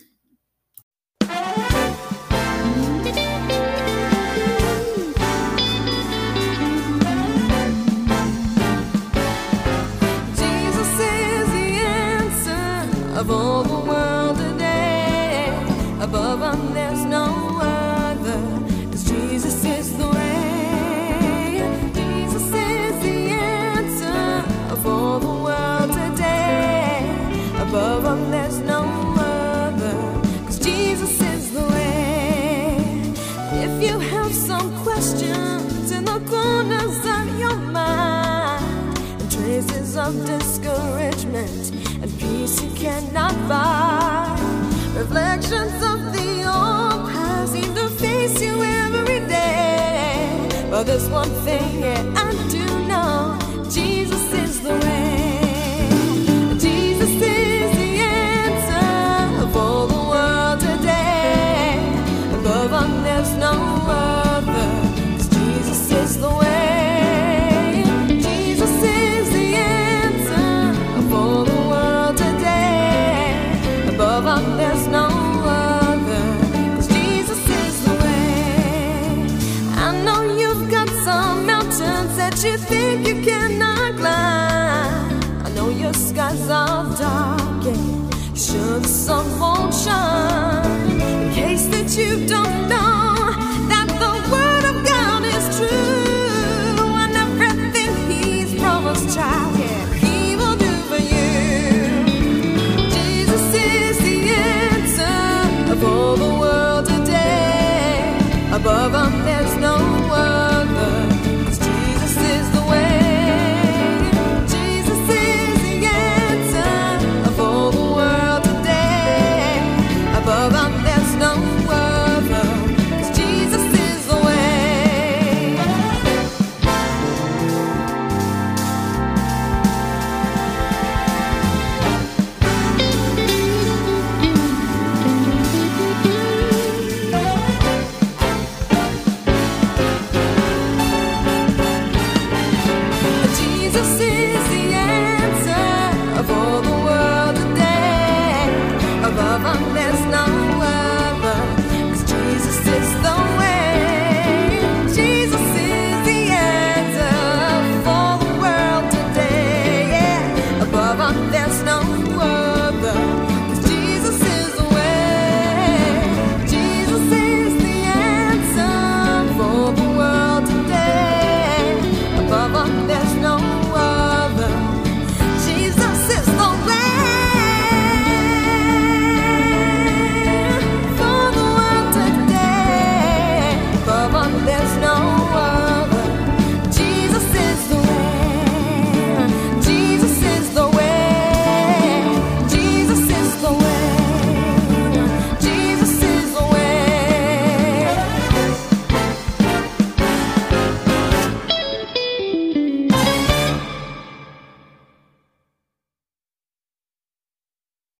Of 40.00 40.26
discouragement 40.26 41.72
and 42.02 42.10
peace 42.18 42.62
you 42.62 42.70
cannot 42.70 43.34
buy. 43.48 44.34
Reflections 44.96 45.74
of 45.92 46.12
the 46.16 46.30
old 46.56 47.10
past 47.12 47.52
seem 47.52 47.74
to 47.74 47.86
face 48.04 48.40
you 48.40 48.62
every 48.62 49.20
day. 49.28 50.48
But 50.70 50.84
there's 50.84 51.08
one 51.10 51.30
thing, 51.44 51.80
yeah, 51.80 52.02
I 52.16 52.32
do 52.50 52.69